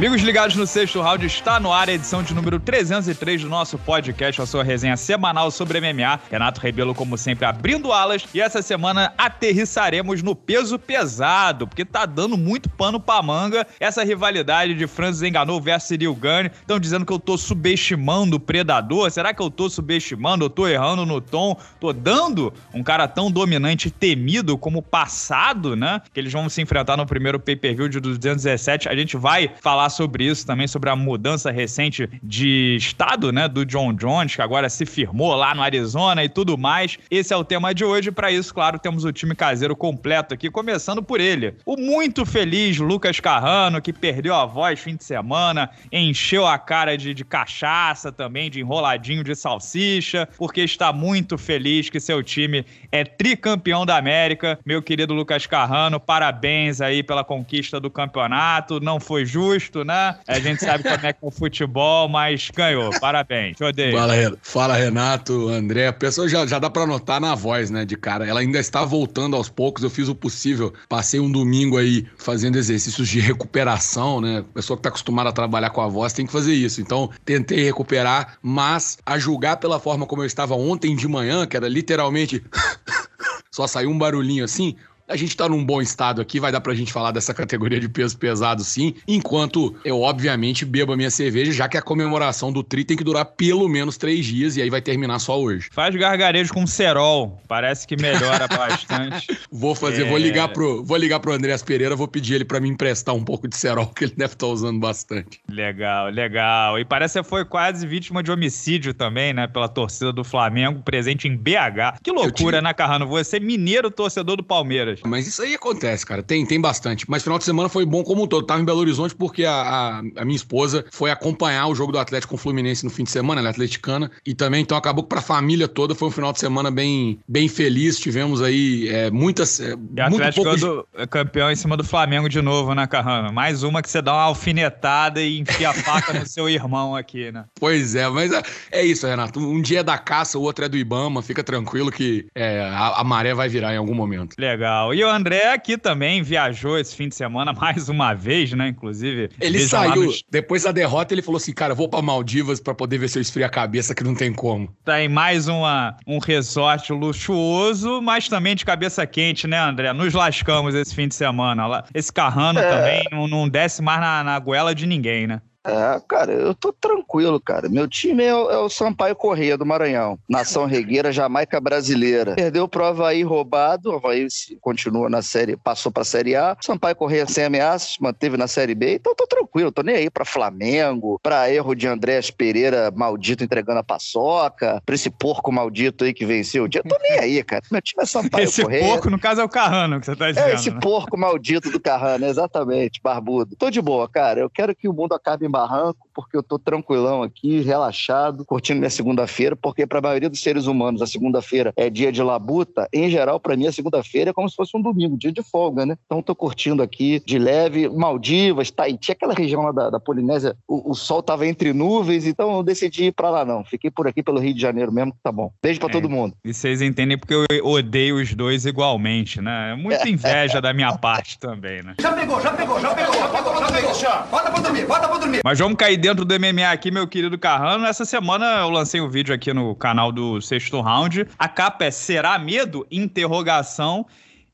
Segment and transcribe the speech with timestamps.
[0.00, 3.76] Amigos ligados no sexto round, está no ar a edição de número 303 do nosso
[3.76, 6.18] podcast, a sua resenha semanal sobre MMA.
[6.30, 8.24] Renato Rebelo, como sempre, abrindo alas.
[8.32, 14.02] E essa semana aterrissaremos no peso pesado, porque tá dando muito pano pra manga essa
[14.02, 16.48] rivalidade de Francis Enganou versus Cyril Gane.
[16.48, 19.10] Estão dizendo que eu tô subestimando o predador.
[19.10, 20.46] Será que eu tô subestimando?
[20.46, 21.54] Eu tô errando no tom?
[21.78, 26.00] Tô dando um cara tão dominante e temido como passado, né?
[26.10, 28.88] Que eles vão se enfrentar no primeiro pay-per-view de 217.
[28.88, 33.64] A gente vai falar sobre isso também, sobre a mudança recente de estado, né, do
[33.64, 36.98] John Jones, que agora se firmou lá no Arizona e tudo mais.
[37.10, 38.10] Esse é o tema de hoje.
[38.10, 41.54] Para isso, claro, temos o time caseiro completo aqui, começando por ele.
[41.64, 46.96] O muito feliz Lucas Carrano, que perdeu a voz fim de semana, encheu a cara
[46.96, 52.64] de, de cachaça também, de enroladinho de salsicha, porque está muito feliz que seu time
[52.90, 54.58] é tricampeão da América.
[54.64, 58.80] Meu querido Lucas Carrano, parabéns aí pela conquista do campeonato.
[58.80, 60.16] Não foi justo justo, né?
[60.26, 62.90] A gente sabe como é que é o futebol, mas ganhou.
[63.00, 63.60] Parabéns.
[63.60, 63.96] Odeio.
[63.96, 65.88] Fala, Fala, Renato, André.
[65.88, 68.26] A pessoa já, já dá pra notar na voz, né, de cara.
[68.26, 69.82] Ela ainda está voltando aos poucos.
[69.82, 70.72] Eu fiz o possível.
[70.88, 74.44] Passei um domingo aí fazendo exercícios de recuperação, né?
[74.54, 76.80] Pessoa que tá acostumada a trabalhar com a voz tem que fazer isso.
[76.80, 81.56] Então, tentei recuperar, mas a julgar pela forma como eu estava ontem de manhã, que
[81.56, 82.42] era literalmente.
[83.52, 84.76] Só saiu um barulhinho assim,
[85.10, 87.88] a gente tá num bom estado aqui, vai dar pra gente falar dessa categoria de
[87.88, 92.62] peso pesado sim, enquanto eu, obviamente, bebo a minha cerveja, já que a comemoração do
[92.62, 95.68] Tri tem que durar pelo menos três dias e aí vai terminar só hoje.
[95.72, 99.26] Faz gargarejo com cerol, parece que melhora bastante.
[99.50, 100.08] vou fazer, é...
[100.08, 103.24] vou ligar pro, vou ligar pro Andrés Pereira, vou pedir ele para me emprestar um
[103.24, 105.40] pouco de cerol, que ele deve estar tá usando bastante.
[105.50, 106.78] Legal, legal.
[106.78, 111.26] E parece que foi quase vítima de homicídio também, né, pela torcida do Flamengo, presente
[111.26, 111.98] em BH.
[112.02, 112.60] Que loucura, tive...
[112.60, 113.08] né, Carrano?
[113.08, 114.99] Você é mineiro torcedor do Palmeiras.
[115.06, 116.22] Mas isso aí acontece, cara.
[116.22, 117.04] Tem, tem bastante.
[117.08, 118.46] Mas final de semana foi bom como um todo.
[118.46, 121.98] Tava em Belo Horizonte porque a, a, a minha esposa foi acompanhar o jogo do
[121.98, 124.10] Atlético com o Fluminense no fim de semana, ela é atleticana.
[124.24, 127.48] E também, então, acabou que pra família toda foi um final de semana bem, bem
[127.48, 127.98] feliz.
[127.98, 129.60] Tivemos aí é, muitas.
[129.60, 130.60] É, e Atlético poucos...
[130.60, 133.32] do, é campeão em cima do Flamengo de novo, né, Carrano?
[133.32, 137.30] Mais uma que você dá uma alfinetada e enfia a faca no seu irmão aqui,
[137.30, 137.44] né?
[137.60, 139.38] Pois é, mas é, é, isso, Renato.
[139.38, 141.22] Um dia é da caça, o outro é do Ibama.
[141.22, 144.34] Fica tranquilo que é, a, a maré vai virar em algum momento.
[144.38, 144.89] Legal.
[144.94, 148.68] E o André aqui também viajou esse fim de semana mais uma vez, né?
[148.68, 149.30] Inclusive.
[149.40, 150.06] Ele saiu.
[150.06, 150.12] No...
[150.30, 153.22] Depois da derrota, ele falou assim: cara, vou pra Maldivas para poder ver se eu
[153.22, 154.74] esfrio a cabeça, que não tem como.
[154.84, 159.92] Tá em mais uma, um resort luxuoso, mas também de cabeça quente, né, André?
[159.92, 161.84] Nos lascamos esse fim de semana.
[161.94, 162.68] Esse Carrano é...
[162.68, 165.40] também não, não desce mais na, na goela de ninguém, né?
[165.64, 167.68] É, cara, eu tô tranquilo, cara.
[167.68, 170.18] Meu time é o, é o Sampaio Correia do Maranhão.
[170.28, 172.34] Nação Regueira, Jamaica Brasileira.
[172.34, 174.26] Perdeu pro Havaí roubado, o Havaí
[174.60, 176.56] continua na série, passou pra Série A.
[176.60, 178.94] Sampaio Correia sem ameaças, manteve na Série B.
[178.94, 183.80] Então tô tranquilo, tô nem aí pra Flamengo, pra erro de Andrés Pereira maldito entregando
[183.80, 186.82] a paçoca, pra esse porco maldito aí que venceu o dia.
[186.82, 187.62] Tô nem aí, cara.
[187.70, 188.80] Meu time é Sampaio esse Correia.
[188.80, 190.48] Esse porco, no caso, é o Carrano que você tá é, dizendo.
[190.48, 190.78] É esse né?
[190.80, 193.56] porco maldito do Carrano, exatamente, barbudo.
[193.56, 194.40] Tô de boa, cara.
[194.40, 198.90] Eu quero que o mundo acabe barranco, porque eu tô tranquilão aqui, relaxado, curtindo minha
[198.90, 202.88] segunda-feira, porque para a maioria dos seres humanos a segunda-feira é dia de labuta.
[202.92, 205.84] Em geral, para mim, a segunda-feira é como se fosse um domingo, dia de folga,
[205.86, 205.96] né?
[206.06, 210.90] Então tô curtindo aqui de leve, Maldivas, Tahiti, aquela região lá da, da Polinésia, o,
[210.90, 213.64] o, sol tava entre nuvens, então eu decidi ir para lá não.
[213.64, 215.52] Fiquei por aqui pelo Rio de Janeiro mesmo, tá bom.
[215.62, 216.34] Beijo para é, todo mundo.
[216.44, 219.72] E vocês entendem porque eu odeio os dois igualmente, né?
[219.72, 221.94] É muita inveja da minha parte também, né?
[222.00, 223.90] Já pegou, já pegou, já pegou, já pegou, já pegou.
[224.30, 225.39] Bota pra dormir, bota pra dormir.
[225.42, 227.86] Mas vamos cair dentro do MMA aqui, meu querido Carrano.
[227.86, 231.26] Essa semana eu lancei um vídeo aqui no canal do Sexto Round.
[231.38, 232.86] A capa é Será Medo?
[232.90, 234.06] Interrogação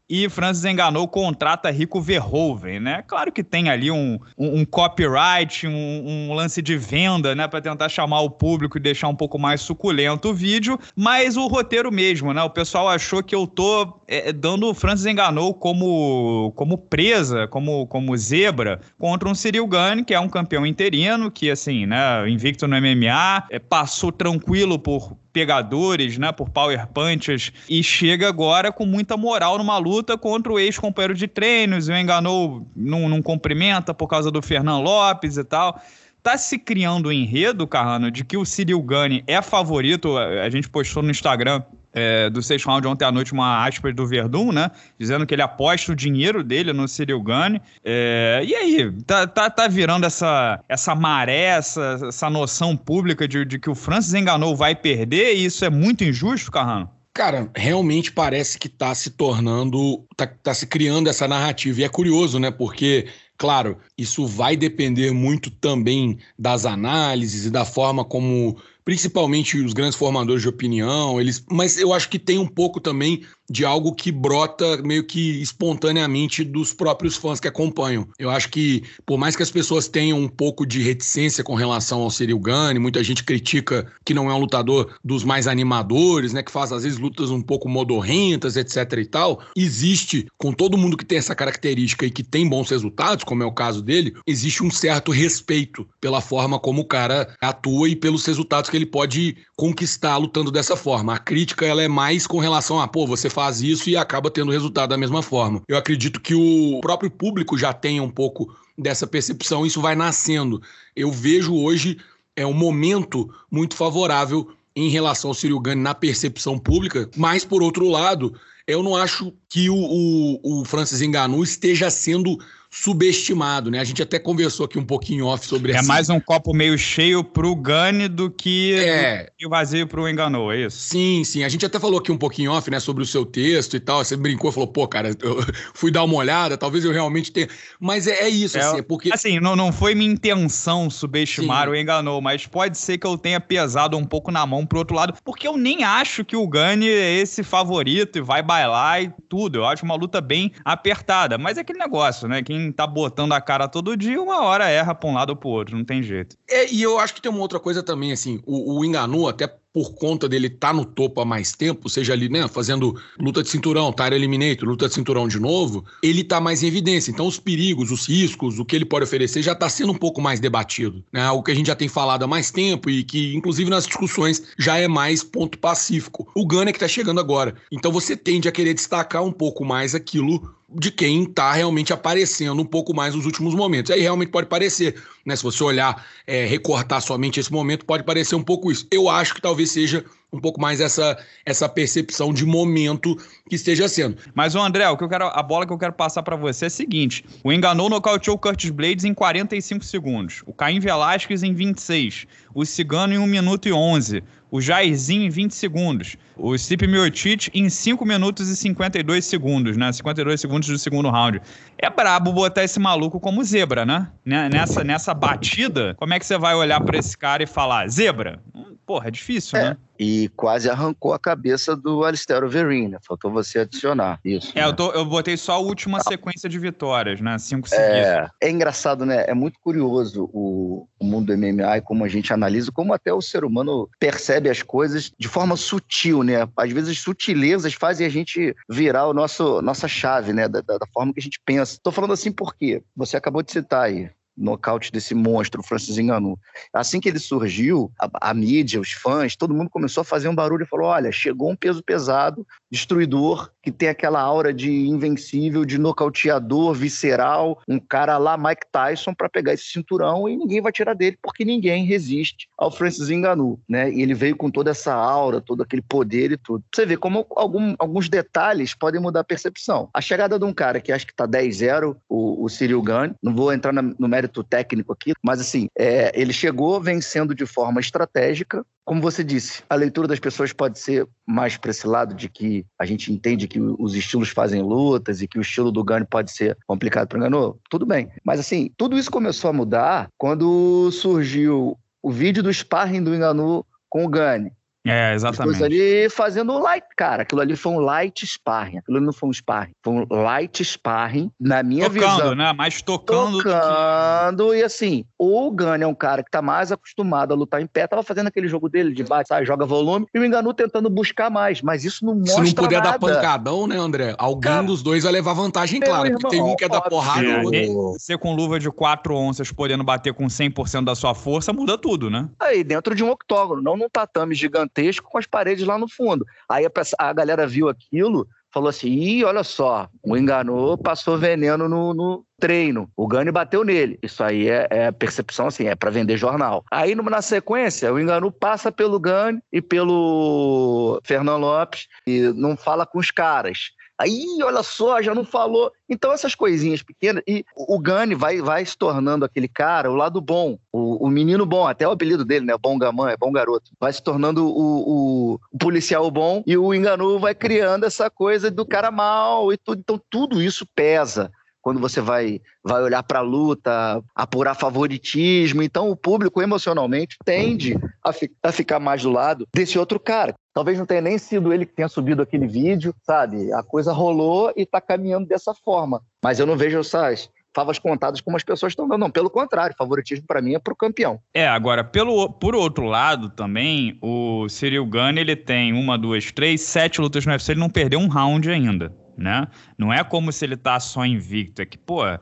[0.08, 3.02] e Francis enganou contrata Rico Verhoeven, né?
[3.06, 7.48] Claro que tem ali um, um, um copyright, um, um, lance de venda, né?
[7.48, 11.46] Para tentar chamar o público e deixar um pouco mais suculento o vídeo, mas o
[11.48, 12.42] roteiro mesmo, né?
[12.42, 17.86] O pessoal achou que eu tô é, dando o Francis enganou como, como presa, como,
[17.88, 22.28] como zebra, contra um Cyril Gane, que é um campeão interino, que assim, né?
[22.28, 28.72] Invicto no MMA, é, passou tranquilo por pegadores, né, por power punches, e chega agora
[28.72, 33.92] com muita moral numa luta contra o ex-companheiro de treinos, o enganou, não, não cumprimenta
[33.92, 35.78] por causa do Fernando Lopes e tal
[36.26, 40.18] tá se criando um enredo, Carrano, de que o Cyril Gane é favorito.
[40.18, 41.62] A gente postou no Instagram
[41.92, 44.72] é, do sexto round ontem à noite uma aspas do Verdun, né?
[44.98, 47.62] Dizendo que ele aposta o dinheiro dele no Cyril Gane.
[47.84, 53.44] É, e aí, tá, tá, tá virando essa, essa maré, essa, essa noção pública de,
[53.44, 56.90] de que o Francis enganou vai perder e isso é muito injusto, Carrano?
[57.14, 61.80] Cara, realmente parece que tá se tornando, tá, tá se criando essa narrativa.
[61.80, 62.50] E é curioso, né?
[62.50, 63.06] Porque
[63.38, 68.56] Claro, isso vai depender muito também das análises e da forma como
[68.86, 73.24] principalmente os grandes formadores de opinião, eles, mas eu acho que tem um pouco também
[73.50, 78.08] de algo que brota meio que espontaneamente dos próprios fãs que acompanham.
[78.18, 82.02] Eu acho que, por mais que as pessoas tenham um pouco de reticência com relação
[82.02, 86.42] ao Cyril Gane, muita gente critica que não é um lutador dos mais animadores, né,
[86.42, 90.96] que faz às vezes lutas um pouco modorrentas, etc e tal, existe, com todo mundo
[90.96, 94.62] que tem essa característica e que tem bons resultados, como é o caso dele, existe
[94.62, 99.36] um certo respeito pela forma como o cara atua e pelos resultados que ele pode
[99.56, 101.14] conquistar lutando dessa forma.
[101.14, 104.52] A crítica ela é mais com relação a, pô, você faz isso e acaba tendo
[104.52, 105.62] resultado da mesma forma.
[105.66, 110.62] Eu acredito que o próprio público já tenha um pouco dessa percepção, isso vai nascendo.
[110.94, 111.98] Eu vejo hoje
[112.36, 117.62] é um momento muito favorável em relação ao Círio Gane na percepção pública, mas por
[117.62, 122.38] outro lado, eu não acho que o, o, o Francis Ngannou esteja sendo
[122.82, 123.80] subestimado, né?
[123.80, 125.88] A gente até conversou aqui um pouquinho off sobre É assim.
[125.88, 129.30] mais um copo meio cheio pro Gane do que é.
[129.44, 130.78] o vazio pro Enganou, é isso?
[130.78, 131.42] Sim, sim.
[131.42, 134.04] A gente até falou aqui um pouquinho off, né, sobre o seu texto e tal.
[134.04, 135.38] Você brincou, falou, pô, cara, eu
[135.74, 137.48] fui dar uma olhada, talvez eu realmente tenha.
[137.80, 139.10] Mas é, é isso, é, assim, é porque.
[139.12, 141.70] Assim, não, não foi minha intenção subestimar sim.
[141.70, 144.94] o Enganou, mas pode ser que eu tenha pesado um pouco na mão pro outro
[144.94, 149.10] lado, porque eu nem acho que o Gane é esse favorito e vai bailar e
[149.28, 149.58] tudo.
[149.58, 151.38] Eu acho uma luta bem apertada.
[151.38, 152.42] Mas é aquele negócio, né?
[152.42, 155.48] Quem tá botando a cara todo dia, uma hora erra pra um lado ou pro
[155.48, 156.36] outro, não tem jeito.
[156.48, 159.48] É, e eu acho que tem uma outra coisa também, assim, o, o Enganu, até
[159.76, 163.42] por conta dele estar tá no topo há mais tempo, seja ali, né, fazendo luta
[163.42, 167.10] de cinturão, Tire Eliminator, luta de cinturão de novo, ele tá mais em evidência.
[167.10, 170.18] Então, os perigos, os riscos, o que ele pode oferecer já está sendo um pouco
[170.18, 171.04] mais debatido.
[171.12, 171.20] Né?
[171.20, 174.44] Algo que a gente já tem falado há mais tempo e que, inclusive, nas discussões
[174.58, 176.26] já é mais ponto pacífico.
[176.34, 177.54] O Gunner é que tá chegando agora.
[177.70, 182.60] Então, você tende a querer destacar um pouco mais aquilo de quem está realmente aparecendo
[182.60, 183.90] um pouco mais nos últimos momentos.
[183.90, 185.36] Aí realmente pode parecer, né?
[185.36, 188.86] Se você olhar, é, recortar somente esse momento, pode parecer um pouco isso.
[188.90, 193.16] Eu acho que talvez seja um pouco mais essa, essa percepção de momento
[193.48, 194.16] que esteja sendo.
[194.34, 196.64] Mas o André, o que eu quero, a bola que eu quero passar para você
[196.64, 201.42] é a seguinte: o Enganou nocauteou o Curtis Blades em 45 segundos, o Caim Velasquez
[201.44, 206.56] em 26, o Cigano em 1 minuto e 11, o Jairzinho em 20 segundos, o
[206.56, 209.90] Stipe Miocic em 5 minutos e 52 segundos, né?
[209.92, 211.40] 52 segundos do segundo round.
[211.78, 214.08] É brabo botar esse maluco como zebra, né?
[214.48, 218.40] Nessa, nessa batida, como é que você vai olhar para esse cara e falar, zebra?
[218.86, 219.70] Porra, é difícil, é.
[219.70, 219.76] né?
[219.98, 222.98] E quase arrancou a cabeça do Alistair Overeem, né?
[223.02, 224.52] Faltou você adicionar isso.
[224.54, 224.68] É, né?
[224.68, 227.36] eu, tô, eu botei só a última sequência de vitórias, né?
[227.38, 227.96] Cinco seguidas.
[227.96, 229.24] É, é engraçado, né?
[229.26, 233.12] É muito curioso o, o mundo do MMA e como a gente analisa, como até
[233.12, 236.48] o ser humano percebe as coisas de forma sutil, né?
[236.56, 240.46] Às vezes sutilezas fazem a gente virar o nosso nossa chave, né?
[240.46, 241.78] Da, da, da forma que a gente pensa.
[241.82, 246.38] Tô falando assim porque você acabou de citar aí nocaute desse monstro, Francis Ngannou.
[246.72, 250.34] Assim que ele surgiu, a, a, mídia, os fãs, todo mundo começou a fazer um
[250.34, 255.64] barulho e falou: olha, chegou um peso pesado, destruidor, que tem aquela aura de invencível,
[255.64, 260.72] de nocauteador, visceral, um cara lá, Mike Tyson, para pegar esse cinturão e ninguém vai
[260.72, 263.90] tirar dele, porque ninguém resiste ao Francis Ngannou, né?
[263.90, 266.62] E ele veio com toda essa aura, todo aquele poder e tudo.
[266.74, 269.88] Você vê como algum, alguns detalhes podem mudar a percepção.
[269.92, 273.34] A chegada de um cara que acho que tá 10-0, o, o Cyril Gane, não
[273.34, 277.80] vou entrar no mérito mérito técnico aqui, mas assim, é, ele chegou vencendo de forma
[277.80, 278.64] estratégica.
[278.84, 282.64] Como você disse, a leitura das pessoas pode ser mais para esse lado de que
[282.78, 286.30] a gente entende que os estilos fazem lutas e que o estilo do Gane pode
[286.30, 287.58] ser complicado para o Gano.
[287.70, 288.10] Tudo bem.
[288.24, 293.64] Mas assim, tudo isso começou a mudar quando surgiu o vídeo do sparring do Enganu
[293.88, 294.52] com o Gane.
[294.86, 295.62] É, exatamente.
[295.62, 297.22] ali fazendo light, cara.
[297.22, 298.78] Aquilo ali foi um light sparring.
[298.78, 299.72] Aquilo não foi um sparring.
[299.82, 302.34] Foi um light sparring, na minha tocando, visão.
[302.34, 302.52] né?
[302.52, 303.42] Mais tocando.
[303.42, 304.50] Tocando.
[304.50, 304.56] Que...
[304.56, 307.86] E assim, o Gunn é um cara que tá mais acostumado a lutar em pé.
[307.86, 309.46] Tava fazendo aquele jogo dele de bate, sabe?
[309.46, 310.06] Joga volume.
[310.14, 311.62] E o Enganu tentando buscar mais.
[311.62, 312.92] Mas isso não mostra Se não puder nada.
[312.92, 314.14] dar pancadão, né, André?
[314.18, 316.06] Alguém cara, dos dois vai levar vantagem, claro.
[316.06, 317.26] Irmão, porque tem um que é da porrada.
[317.26, 317.92] É, outro...
[317.98, 322.08] Você com luva de 4 onças podendo bater com 100% da sua força, muda tudo,
[322.08, 322.28] né?
[322.40, 323.62] Aí, dentro de um octógono.
[323.62, 324.34] Não num tatame
[324.76, 326.24] gigantesco com as paredes lá no fundo.
[326.48, 331.68] Aí a, a galera viu aquilo, falou assim: Ih, olha só, o enganou, passou veneno
[331.68, 332.88] no, no treino.
[332.96, 333.98] O Gani bateu nele.
[334.02, 336.64] Isso aí é, é percepção, assim, é para vender jornal.
[336.70, 342.86] Aí, na sequência, o Enganu passa pelo Gani e pelo Fernando Lopes e não fala
[342.86, 343.70] com os caras.
[343.98, 345.72] Aí, olha só, já não falou.
[345.88, 347.22] Então, essas coisinhas pequenas.
[347.26, 351.46] E o Gani vai, vai se tornando aquele cara, o lado bom, o, o menino
[351.46, 352.54] bom, até o apelido dele, né?
[352.60, 353.70] Bom Gamã, é bom garoto.
[353.80, 358.50] Vai se tornando o, o, o policial bom e o Enganu vai criando essa coisa
[358.50, 359.80] do cara mal e tudo.
[359.80, 361.32] Então, tudo isso pesa
[361.66, 365.64] quando você vai, vai olhar para a luta, apurar favoritismo.
[365.64, 370.32] Então, o público emocionalmente tende a, fi a ficar mais do lado desse outro cara.
[370.54, 373.52] Talvez não tenha nem sido ele que tenha subido aquele vídeo, sabe?
[373.52, 376.00] A coisa rolou e está caminhando dessa forma.
[376.22, 379.00] Mas eu não vejo essas, favas contadas como as pessoas estão dando.
[379.00, 381.18] Não, pelo contrário, favoritismo para mim é pro campeão.
[381.34, 386.60] É, agora, pelo, por outro lado também, o Cyril Gunn, ele tem uma, duas, três,
[386.60, 389.48] sete lutas no UFC, ele não perdeu um round ainda né?
[389.78, 392.20] Não é como se ele tá só invicto, é que, pô, a,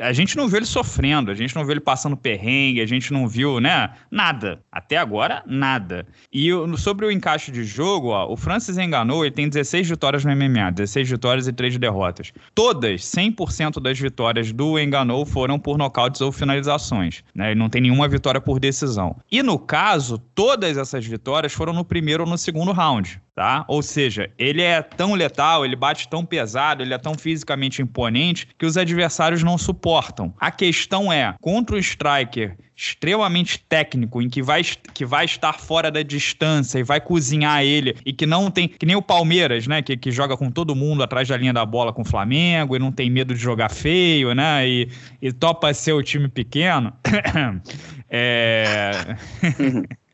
[0.00, 3.12] a, gente não viu ele sofrendo, a gente não viu ele passando perrengue, a gente
[3.12, 3.90] não viu, né?
[4.10, 4.62] Nada.
[4.70, 6.06] Até agora, nada.
[6.32, 10.34] E sobre o encaixe de jogo, ó, o Francis enganou, ele tem 16 vitórias no
[10.34, 12.32] MMA, 16 vitórias e 3 derrotas.
[12.54, 17.52] Todas, 100% das vitórias do enganou foram por nocautes ou finalizações, né?
[17.52, 19.16] Ele não tem nenhuma vitória por decisão.
[19.30, 23.64] E no caso, todas essas vitórias foram no primeiro ou no segundo round tá?
[23.68, 28.48] Ou seja, ele é tão letal, ele bate tão pesado, ele é tão fisicamente imponente
[28.58, 30.34] que os adversários não suportam.
[30.40, 35.88] A questão é, contra o striker extremamente técnico, em que vai, que vai estar fora
[35.88, 38.66] da distância e vai cozinhar ele, e que não tem.
[38.66, 39.82] Que nem o Palmeiras, né?
[39.82, 42.78] Que, que joga com todo mundo atrás da linha da bola com o Flamengo e
[42.80, 44.68] não tem medo de jogar feio, né?
[44.68, 44.88] E,
[45.22, 46.92] e topa ser o time pequeno.
[48.10, 49.16] é.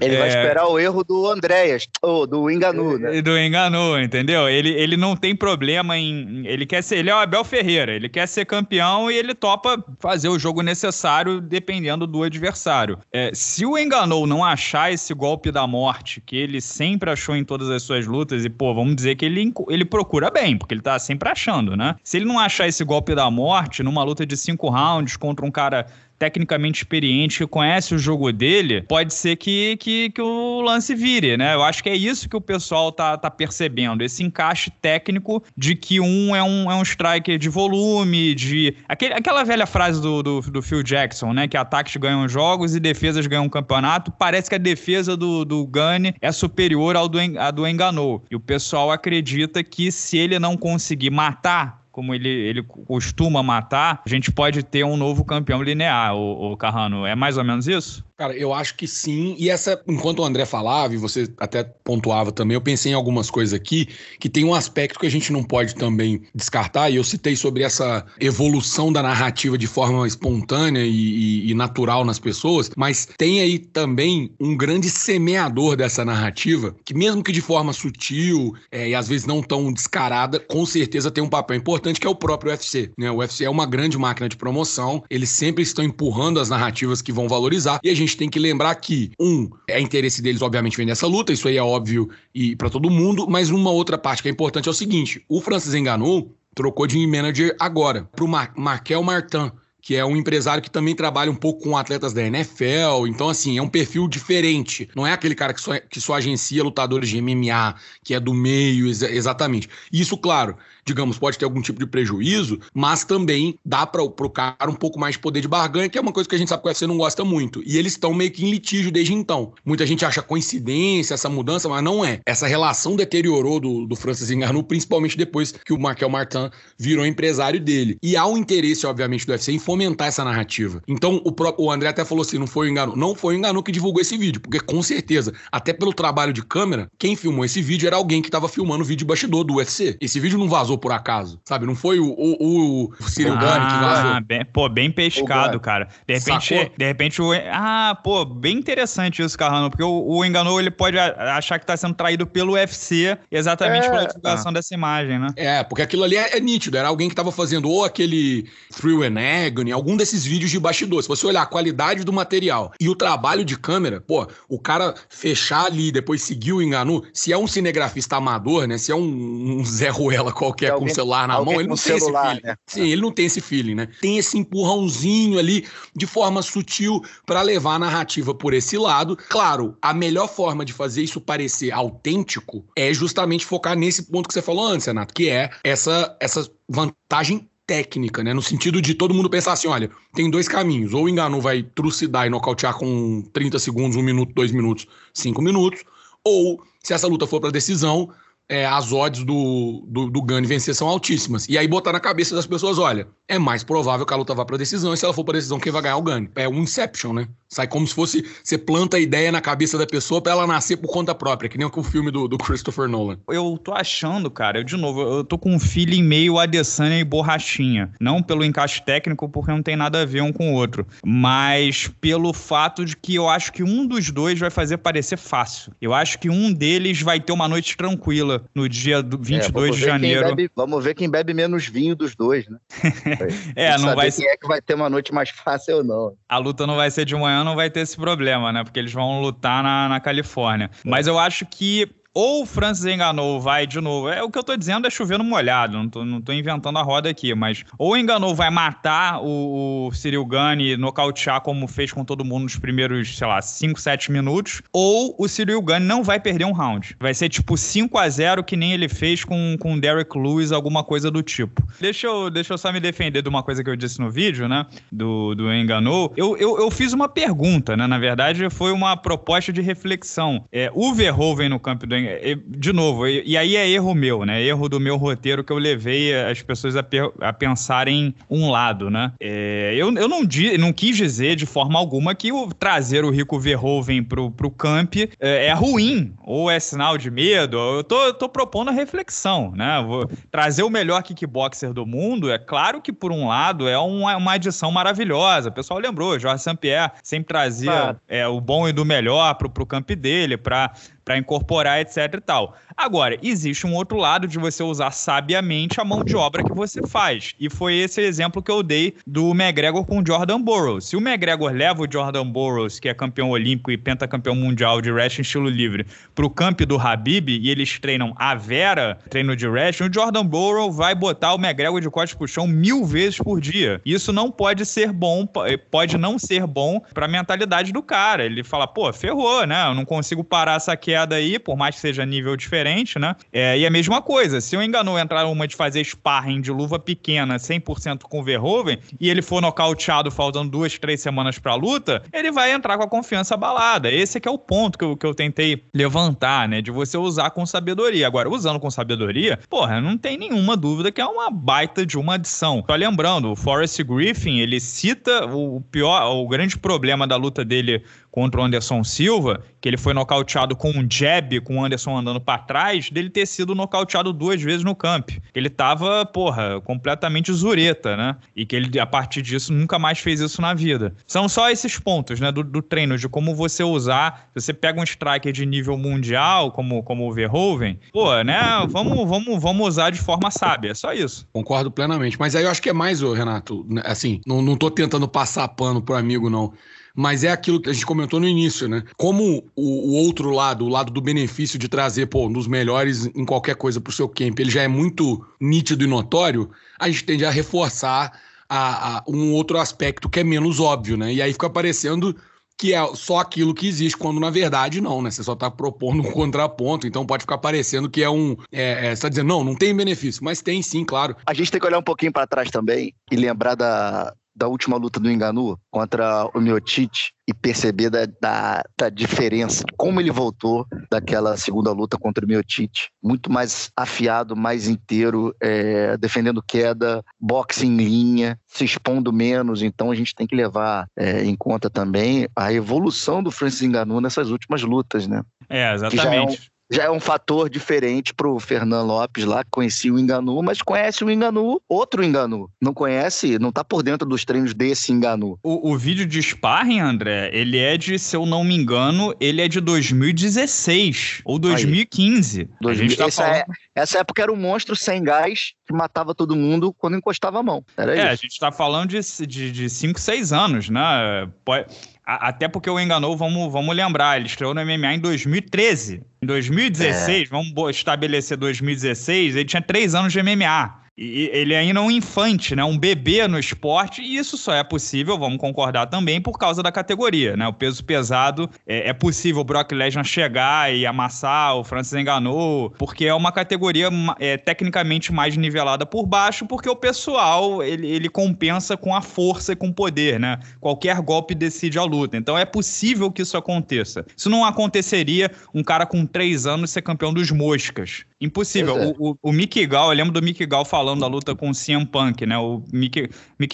[0.00, 0.18] Ele é...
[0.18, 3.22] vai esperar o erro do Andréas, ou do Enganu, né?
[3.22, 4.48] Do Enganu, entendeu?
[4.48, 6.46] Ele, ele não tem problema em.
[6.46, 6.98] Ele quer ser.
[6.98, 10.62] Ele é o Abel Ferreira, ele quer ser campeão e ele topa fazer o jogo
[10.62, 12.98] necessário dependendo do adversário.
[13.12, 17.44] É, se o Enganou não achar esse golpe da morte, que ele sempre achou em
[17.44, 20.82] todas as suas lutas, e, pô, vamos dizer que ele, ele procura bem, porque ele
[20.82, 21.96] tá sempre achando, né?
[22.02, 25.50] Se ele não achar esse golpe da morte numa luta de cinco rounds contra um
[25.50, 25.86] cara
[26.18, 31.36] tecnicamente experiente, que conhece o jogo dele, pode ser que, que, que o lance vire,
[31.36, 31.54] né?
[31.54, 35.74] Eu acho que é isso que o pessoal tá, tá percebendo, esse encaixe técnico de
[35.74, 38.76] que um é um, é um striker de volume, de...
[38.88, 41.48] Aquele, aquela velha frase do, do, do Phil Jackson, né?
[41.48, 44.12] Que ataques ganham jogos e defesas ganham campeonato.
[44.12, 48.24] Parece que a defesa do, do Gunn é superior ao do, a do Enganou.
[48.30, 54.02] E o pessoal acredita que se ele não conseguir matar como ele, ele costuma matar,
[54.04, 57.06] a gente pode ter um novo campeão linear, o, o Carrano.
[57.06, 58.03] É mais ou menos isso?
[58.16, 59.34] Cara, eu acho que sim.
[59.36, 63.28] E essa, enquanto o André falava, e você até pontuava também, eu pensei em algumas
[63.28, 63.88] coisas aqui
[64.20, 66.90] que tem um aspecto que a gente não pode também descartar.
[66.90, 72.04] E eu citei sobre essa evolução da narrativa de forma espontânea e, e, e natural
[72.04, 77.40] nas pessoas, mas tem aí também um grande semeador dessa narrativa, que mesmo que de
[77.40, 81.98] forma sutil é, e às vezes não tão descarada, com certeza tem um papel importante
[81.98, 82.92] que é o próprio UFC.
[82.96, 83.10] Né?
[83.10, 87.10] O UFC é uma grande máquina de promoção, eles sempre estão empurrando as narrativas que
[87.10, 90.76] vão valorizar e a gente gente tem que lembrar que, um, é interesse deles, obviamente,
[90.76, 94.22] vender essa luta, isso aí é óbvio e para todo mundo, mas uma outra parte
[94.22, 98.52] que é importante é o seguinte: o Francis Enganou trocou de manager agora pro Mar
[98.56, 99.50] Markel Martin
[99.84, 103.06] que é um empresário que também trabalha um pouco com atletas da NFL.
[103.06, 104.88] Então, assim, é um perfil diferente.
[104.96, 108.32] Não é aquele cara que só, que só agencia lutadores de MMA, que é do
[108.32, 109.68] meio, ex exatamente.
[109.92, 114.70] Isso, claro, digamos, pode ter algum tipo de prejuízo, mas também dá para o cara
[114.70, 116.62] um pouco mais de poder de barganha, que é uma coisa que a gente sabe
[116.62, 117.62] que o UFC não gosta muito.
[117.64, 119.52] E eles estão meio que em litígio desde então.
[119.64, 122.20] Muita gente acha coincidência essa mudança, mas não é.
[122.26, 127.60] Essa relação deteriorou do, do Francis Ngannou, principalmente depois que o Markel Martin virou empresário
[127.60, 127.98] dele.
[128.02, 130.82] E há um interesse, obviamente, do UFC em fomentar essa narrativa.
[130.86, 132.96] Então, o, próprio, o André até falou assim, não foi o Ngannou.
[132.96, 136.42] Não foi o Ngannou que divulgou esse vídeo, porque com certeza, até pelo trabalho de
[136.42, 139.54] câmera, quem filmou esse vídeo era alguém que estava filmando o vídeo de bastidor do
[139.54, 139.96] UFC.
[140.00, 141.66] Esse vídeo não vazou vazou por acaso, sabe?
[141.66, 144.20] Não foi o, o, o Cyril ah, Gane que vazou.
[144.24, 145.88] Bem, pô, bem pescado, cara.
[146.06, 147.32] De repente, de repente o...
[147.50, 151.76] Ah, pô, bem interessante isso, Carlano, porque o, o Enganou, ele pode achar que tá
[151.76, 154.54] sendo traído pelo UFC exatamente é, pela divulgação ah.
[154.54, 155.28] dessa imagem, né?
[155.36, 159.02] É, porque aquilo ali é, é, nítido, era alguém que tava fazendo ou aquele Thrill
[159.02, 161.02] and Agony, algum desses vídeos de bastidor.
[161.02, 164.94] Se você olhar a qualidade do material e o trabalho de câmera, pô, o cara
[165.08, 168.78] fechar ali, depois seguir o Enganu, se é um cinegrafista amador, né?
[168.78, 171.68] Se é um, um Zé Ruela qualquer quer alguém, com o celular na mão, ele
[171.68, 172.46] não tem celular, esse feeling.
[172.46, 172.56] Né?
[172.66, 173.88] Sim, ele não tem esse feeling, né?
[174.00, 179.16] Tem esse empurrãozinho ali de forma sutil para levar a narrativa por esse lado.
[179.16, 184.34] Claro, a melhor forma de fazer isso parecer autêntico é justamente focar nesse ponto que
[184.34, 188.32] você falou antes, Renato, que é essa, essa vantagem técnica, né?
[188.32, 190.92] No sentido de todo mundo pensar assim: olha, tem dois caminhos.
[190.94, 195.40] Ou o Engano vai trucidar e nocautear com 30 segundos, 1 minuto, 2 minutos, 5
[195.42, 195.82] minutos.
[196.22, 198.10] Ou, se essa luta for para decisão,
[198.48, 201.48] é, as odds do, do, do Gane vencer são altíssimas.
[201.48, 204.44] E aí botar na cabeça das pessoas, olha, é mais provável que a luta vá
[204.44, 206.30] pra decisão, e se ela for pra decisão, quem vai ganhar é o Gane.
[206.34, 207.28] É um Inception, né?
[207.48, 210.76] Sai como se fosse, você planta a ideia na cabeça da pessoa pra ela nascer
[210.76, 213.18] por conta própria, que nem o filme do, do Christopher Nolan.
[213.28, 217.04] Eu tô achando, cara, eu de novo, eu tô com um feeling meio Adesanya e
[217.04, 217.92] borrachinha.
[218.00, 221.88] Não pelo encaixe técnico, porque não tem nada a ver um com o outro, mas
[222.00, 225.72] pelo fato de que eu acho que um dos dois vai fazer parecer fácil.
[225.80, 229.84] Eu acho que um deles vai ter uma noite tranquila no dia 22 é, de
[229.84, 230.28] janeiro.
[230.28, 232.58] Bebe, vamos ver quem bebe menos vinho dos dois, né?
[233.56, 234.22] é, não vai ser.
[234.22, 236.16] Quem é que vai ter uma noite mais fácil ou não.
[236.28, 238.64] A luta não vai ser de manhã, não vai ter esse problema, né?
[238.64, 240.70] Porque eles vão lutar na, na Califórnia.
[240.84, 240.88] É.
[240.88, 244.08] Mas eu acho que ou o Francis enganou, vai de novo.
[244.08, 246.82] É o que eu tô dizendo é chovendo molhado, não tô, não tô inventando a
[246.82, 252.04] roda aqui, mas ou enganou vai matar o, o Cyril Gane nocautear como fez com
[252.04, 256.20] todo mundo nos primeiros, sei lá, 5, 7 minutos, ou o Cyril Gane não vai
[256.20, 256.96] perder um round.
[257.00, 260.84] Vai ser tipo 5 a 0 que nem ele fez com com Derek Lewis, alguma
[260.84, 261.62] coisa do tipo.
[261.80, 264.46] Deixa eu, deixa eu só me defender de uma coisa que eu disse no vídeo,
[264.46, 266.12] né, do, do enganou.
[266.16, 270.44] Eu, eu, eu fiz uma pergunta, né, na verdade foi uma proposta de reflexão.
[270.52, 274.42] É, o Verhoeven no campo do é, de novo, e aí é erro meu, né?
[274.42, 276.84] Erro do meu roteiro que eu levei as pessoas a,
[277.20, 279.12] a pensarem um lado, né?
[279.20, 283.10] É, eu, eu não, di, não quis dizer de forma alguma que o trazer o
[283.10, 287.56] Rico Verhoeven pro, pro camp é, é ruim ou é sinal de medo.
[287.58, 289.82] Eu tô, eu tô propondo a reflexão, né?
[289.86, 294.16] Vou trazer o melhor kickboxer do mundo, é claro que por um lado é uma,
[294.16, 295.48] uma adição maravilhosa.
[295.48, 299.66] O pessoal lembrou, Jorge Saint-Pierre sempre trazia é, o bom e do melhor pro, pro
[299.66, 300.72] camp dele, para
[301.04, 302.56] para incorporar, etc e tal.
[302.76, 306.84] Agora, existe um outro lado de você usar sabiamente a mão de obra que você
[306.86, 307.34] faz.
[307.38, 310.86] E foi esse exemplo que eu dei do McGregor com o Jordan Burroughs.
[310.86, 314.90] Se o McGregor leva o Jordan Burroughs, que é campeão olímpico e pentacampeão mundial de
[314.90, 319.88] wrestling estilo livre, pro camp do Habib e eles treinam a Vera, treino de wrestling,
[319.88, 323.80] o Jordan Burroughs vai botar o McGregor de costas pro chão mil vezes por dia.
[323.84, 325.26] Isso não pode ser bom,
[325.70, 328.24] pode não ser bom pra mentalidade do cara.
[328.24, 329.68] Ele fala, pô, ferrou, né?
[329.68, 333.16] Eu não consigo parar essa queda aí, por mais que seja nível diferente diferente, né?
[333.32, 336.78] É, e a mesma coisa, se o Enganou entrar uma de fazer sparring de luva
[336.78, 342.02] pequena 100% com o Verhoeven e ele for nocauteado faltando duas, três semanas pra luta,
[342.12, 343.90] ele vai entrar com a confiança abalada.
[343.90, 346.62] Esse é que é o ponto que eu, que eu tentei levantar, né?
[346.62, 348.06] De você usar com sabedoria.
[348.06, 352.14] Agora, usando com sabedoria, porra, não tem nenhuma dúvida que é uma baita de uma
[352.14, 352.64] adição.
[352.66, 357.82] Só lembrando, o Forrest Griffin, ele cita o pior, o grande problema da luta dele
[358.14, 362.20] contra o Anderson Silva, que ele foi nocauteado com um jab, com o Anderson andando
[362.20, 365.12] para trás, dele ter sido nocauteado duas vezes no camp.
[365.34, 368.14] Ele tava, porra, completamente zureta, né?
[368.36, 370.94] E que ele, a partir disso, nunca mais fez isso na vida.
[371.06, 374.28] São só esses pontos, né, do, do treino, de como você usar.
[374.36, 379.08] Se você pega um striker de nível mundial, como, como o Verhoeven, pô, né, vamos,
[379.08, 381.26] vamos, vamos usar de forma sábia, é só isso.
[381.32, 382.20] Concordo plenamente.
[382.20, 385.48] Mas aí eu acho que é mais, Renato, né, assim, não, não tô tentando passar
[385.48, 386.52] pano pro amigo, não
[386.94, 388.84] mas é aquilo que a gente comentou no início, né?
[388.96, 393.06] Como o, o outro lado, o lado do benefício de trazer, pô, um dos melhores
[393.06, 397.04] em qualquer coisa pro seu camp, ele já é muito nítido e notório, a gente
[397.04, 398.12] tende a reforçar
[398.48, 401.12] a, a um outro aspecto que é menos óbvio, né?
[401.12, 402.14] E aí fica parecendo
[402.56, 405.10] que é só aquilo que existe, quando na verdade não, né?
[405.10, 408.36] Você só está propondo um contraponto, então pode ficar parecendo que é um.
[408.52, 411.16] É, é, você está dizendo, não, não tem benefício, mas tem sim, claro.
[411.26, 414.76] A gente tem que olhar um pouquinho para trás também e lembrar da, da última
[414.76, 420.66] luta do Enganu contra o Miocic e perceber da, da, da, diferença, como ele voltou
[420.90, 427.66] daquela segunda luta contra o Miocic, muito mais afiado, mais inteiro, é, defendendo queda, boxe
[427.66, 432.28] em linha, se expondo menos, então a gente tem que levar é, em conta também
[432.36, 435.22] a evolução do Francis Enganu nessas últimas lutas, né?
[435.48, 440.42] É, exatamente já é um fator diferente pro Fernando Lopes lá, que conhecia o Enganu,
[440.42, 442.50] mas conhece o Enganu, outro Enganu.
[442.60, 445.38] Não conhece, não tá por dentro dos treinos desse Enganu.
[445.42, 449.42] O, o vídeo de sparring, André, ele é de, se eu não me engano, ele
[449.42, 452.48] é de 2016 ou 2015.
[452.64, 452.70] Aí.
[452.70, 453.36] a gente tá essa, falando...
[453.36, 457.42] é, essa época era um monstro sem gás que matava todo mundo quando encostava a
[457.42, 457.64] mão.
[457.76, 458.06] Era é, isso.
[458.06, 461.28] a gente tá falando de 5, de, de cinco, 6 anos, né?
[461.44, 461.66] Pode
[462.06, 466.02] até porque o Enganou, vamos, vamos lembrar, ele estreou no MMA em 2013.
[466.22, 467.30] Em 2016, é.
[467.30, 470.83] vamos estabelecer 2016, ele tinha três anos de MMA.
[470.96, 472.62] E ele ainda é um infante, né?
[472.62, 476.70] Um bebê no esporte, e isso só é possível, vamos concordar também, por causa da
[476.70, 477.48] categoria, né?
[477.48, 482.70] O peso pesado é, é possível o Brock Lesnar chegar e amassar, o Francis enganou,
[482.78, 483.88] porque é uma categoria
[484.20, 489.52] é, tecnicamente mais nivelada por baixo, porque o pessoal ele, ele compensa com a força
[489.52, 490.38] e com o poder, né?
[490.60, 492.16] Qualquer golpe decide a luta.
[492.16, 494.06] Então é possível que isso aconteça.
[494.16, 498.04] Isso não aconteceria um cara com três anos ser campeão dos moscas.
[498.20, 498.78] Impossível.
[498.78, 498.86] É.
[498.86, 501.54] O, o, o Mickey Gall, eu lembro do Mickey Gall falando da luta com o
[501.54, 502.36] CM Punk, né?
[502.38, 502.62] O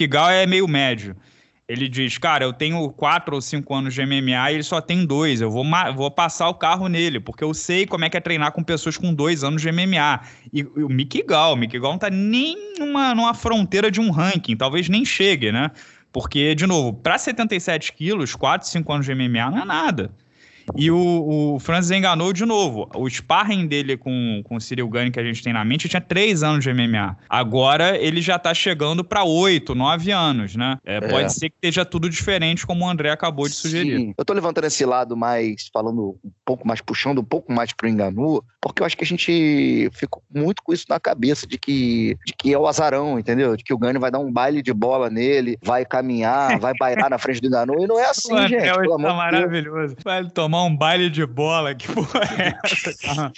[0.09, 1.17] Gall é meio médio.
[1.69, 5.07] Ele diz, cara, eu tenho quatro ou cinco anos de MMA e ele só tem
[5.07, 5.41] dois.
[5.41, 5.65] Eu vou,
[5.95, 8.97] vou passar o carro nele, porque eu sei como é que é treinar com pessoas
[8.97, 10.21] com dois anos de MMA.
[10.53, 14.57] E, e o Gall, o Gall não tá nem numa, numa fronteira de um ranking,
[14.57, 15.71] talvez nem chegue, né?
[16.13, 20.11] Porque, de novo, para 77 quilos, 4, 5 anos de MMA não é nada.
[20.77, 22.89] E o, o Francis enganou de novo.
[22.95, 26.01] O sparring dele com, com o Cyril Gane que a gente tem na mente tinha
[26.01, 27.17] três anos de MMA.
[27.29, 30.79] Agora ele já tá chegando para oito, nove anos, né?
[30.85, 31.01] É, é.
[31.01, 33.97] Pode ser que esteja tudo diferente, como o André acabou de sugerir.
[33.97, 34.15] Sim.
[34.17, 37.89] Eu tô levantando esse lado mais, falando um pouco mais, puxando um pouco mais pro
[37.89, 42.17] Enganu, porque eu acho que a gente fica muito com isso na cabeça, de que,
[42.27, 43.57] de que é o azarão, entendeu?
[43.57, 47.11] De que o Gane vai dar um baile de bola nele, vai caminhar, vai bairar
[47.11, 48.63] na frente do Enganu, e não é assim, o gente.
[48.63, 49.97] Pelo tá maravilhoso.
[50.05, 51.75] Vai tomar tomar um baile de bola.
[51.75, 53.33] Que porra é essa?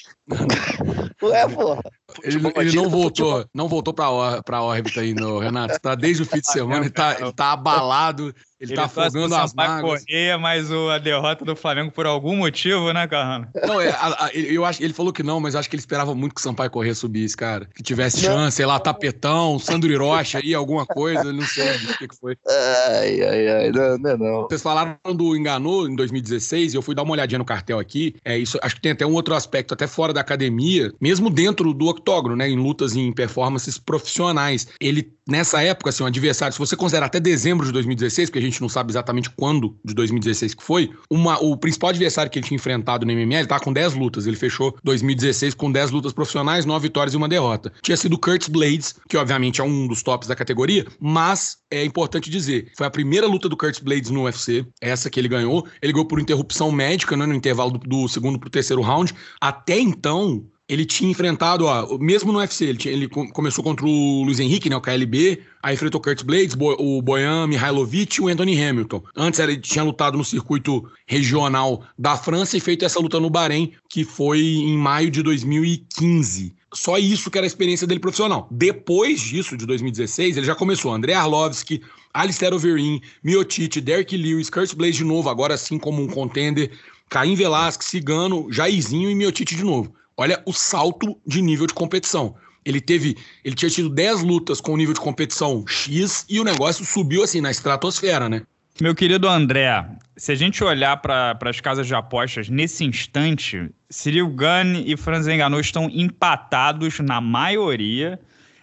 [1.22, 1.82] Ué, porra.
[2.22, 5.78] Ele, ele não voltou, não voltou pra, pra órbita aí, no, Renato.
[5.80, 8.34] Tá desde o fim de semana, ele tá, ele tá abalado.
[8.62, 10.04] Ele, ele tá afogando as mágoas.
[10.04, 13.48] Correr, mas o, a derrota do Flamengo por algum motivo, né, Carrano?
[13.66, 16.14] Não, é, a, a, eu acho, ele falou que não, mas acho que ele esperava
[16.14, 17.68] muito que o Sampaio Correr subisse, cara.
[17.74, 22.08] Que tivesse chance, sei lá, tapetão, Sandro Hiroshi aí, alguma coisa, não sei o que,
[22.08, 22.36] que foi.
[22.48, 24.42] Ai, ai, ai, não, não, não.
[24.42, 28.14] Vocês falaram do Enganou em 2016, e eu fui dar uma olhadinha no cartel aqui.
[28.24, 31.72] É, isso, acho que tem até um outro aspecto, até fora da academia, mesmo dentro
[31.72, 34.66] do octógono, né, em lutas em performances profissionais.
[34.80, 38.42] Ele, nessa época, assim, um adversário, se você considerar até dezembro de 2016, porque a
[38.42, 42.46] gente não sabe exatamente quando de 2016 que foi, uma, o principal adversário que ele
[42.46, 44.26] tinha enfrentado no MMA, ele tá com 10 lutas.
[44.26, 47.72] Ele fechou 2016 com 10 lutas profissionais, 9 vitórias e uma derrota.
[47.82, 52.30] Tinha sido Curtis Blades, que obviamente é um dos tops da categoria, mas é importante
[52.30, 55.66] dizer, foi a primeira luta do Curtis Blades no UFC, essa que ele ganhou.
[55.80, 59.14] Ele ganhou por interrupção médica, né, no intervalo do, do segundo pro terceiro round.
[59.40, 64.22] Até então, ele tinha enfrentado, ó, mesmo no UFC, ele, tinha, ele começou contra o
[64.22, 68.28] Luiz Henrique, né, o KLB, aí enfrentou o Kurt Blades, o Boyan Mihailovic e o
[68.28, 69.02] Anthony Hamilton.
[69.16, 73.72] Antes ele tinha lutado no circuito regional da França e feito essa luta no Bahrein,
[73.88, 76.54] que foi em maio de 2015.
[76.72, 78.48] Só isso que era a experiência dele profissional.
[78.50, 81.82] Depois disso, de 2016, ele já começou André Arlovski,
[82.12, 86.70] Alistair Overeem, Miotite, Derek Lewis, Kurt Blades de novo, agora sim como um contender,
[87.08, 89.94] Caim Velasquez, Cigano, Jairzinho e Miotite de novo.
[90.16, 92.34] Olha o salto de nível de competição.
[92.64, 96.84] Ele teve, ele tinha tido 10 lutas com nível de competição X e o negócio
[96.84, 98.42] subiu assim na estratosfera, né?
[98.82, 104.28] Meu querido André, se a gente olhar para as casas de apostas nesse instante, Cyril
[104.30, 108.18] Gane e Franz Ngannou estão empatados na maioria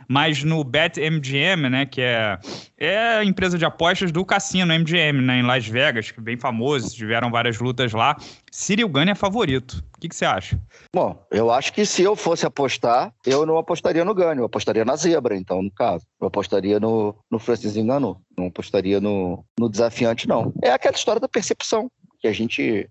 [0.09, 2.39] mas no BetMGM, né, que é,
[2.75, 6.35] é a empresa de apostas do cassino MGM, né, em Las Vegas, que é bem
[6.35, 8.17] famoso, tiveram várias lutas lá.
[8.51, 9.83] Cyril Gane é favorito.
[9.95, 10.59] O que, você acha?
[10.95, 14.83] Bom, eu acho que se eu fosse apostar, eu não apostaria no Gane, eu apostaria
[14.83, 16.05] na zebra, então, no caso.
[16.19, 20.51] Eu apostaria no, no Francis Ngannou, não apostaria no, no desafiante, não.
[20.63, 22.89] É aquela história da percepção, que a gente